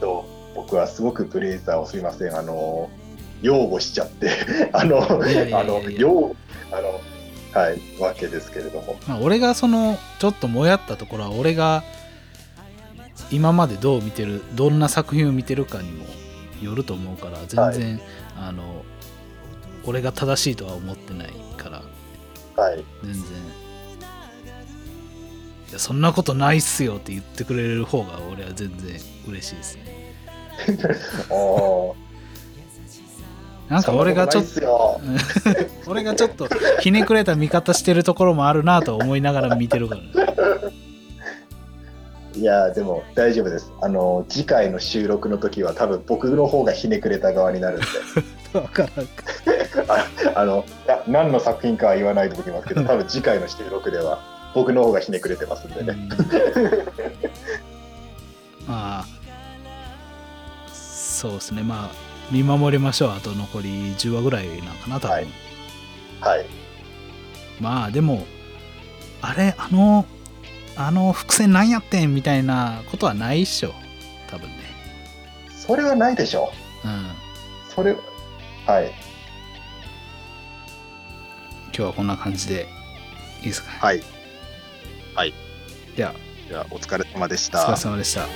[0.00, 2.90] と僕はすごくブレイザーをすいません、あの、
[3.42, 4.30] 擁護しちゃって、
[4.72, 5.08] あの、あ
[5.64, 6.34] の、擁
[6.72, 7.00] あの、
[7.52, 8.96] はい、わけですけれども。
[9.06, 11.82] まあ、俺がそのちょっともやったところは俺が
[13.30, 16.04] 今までどう見てるどんな作品を見てるかにも
[16.62, 18.00] よると思うから全然、
[18.38, 18.84] あの
[19.86, 21.82] 俺が正しいとは思ってないから。
[22.56, 22.84] はい。
[23.02, 23.22] 全然。
[25.68, 30.14] いやそんなことないっすよって言ってくれる方が俺は全然嬉しいですね。
[33.68, 35.00] なんか俺がちょっと
[35.90, 36.48] 俺がちょっと
[36.80, 40.00] ひねくれた見方してるところもあるなと思いながら見てるから。
[40.02, 40.08] ね
[42.36, 43.72] いやーでも大丈夫です。
[43.80, 47.86] あの、次回の収録の時は多分僕の方がひねくれた側になるんで、
[48.52, 49.24] 分からんか。
[50.34, 54.18] あの、いや何の作品かは言わないと思いますけど、 多分次回の収録では
[54.54, 55.92] 僕の方がひねくれてますんでね。
[55.92, 56.08] うん。
[58.66, 59.06] まあ
[60.72, 61.62] そうですね。
[61.62, 61.90] まあ
[62.30, 63.10] 見守りましょう。
[63.10, 65.26] あと残り10話ぐらいなんかな多分、はい。
[66.20, 66.46] はい。
[67.60, 68.26] まあでも
[69.22, 70.04] あれあの
[70.76, 73.72] あの伏線なんやってんみたいなことはないっしょ。
[74.28, 74.56] 多分ね。
[75.50, 76.52] それはないでしょ。
[76.84, 76.90] うん。
[76.90, 76.94] う。
[77.74, 77.96] それ、
[78.66, 78.86] はい。
[81.66, 82.66] 今日はこんな感じで
[83.40, 83.78] いいですかね？
[83.80, 84.02] はい。
[85.14, 85.32] はい。
[85.96, 86.14] では
[86.48, 88.26] では、お疲れ様でしお疲れ様でした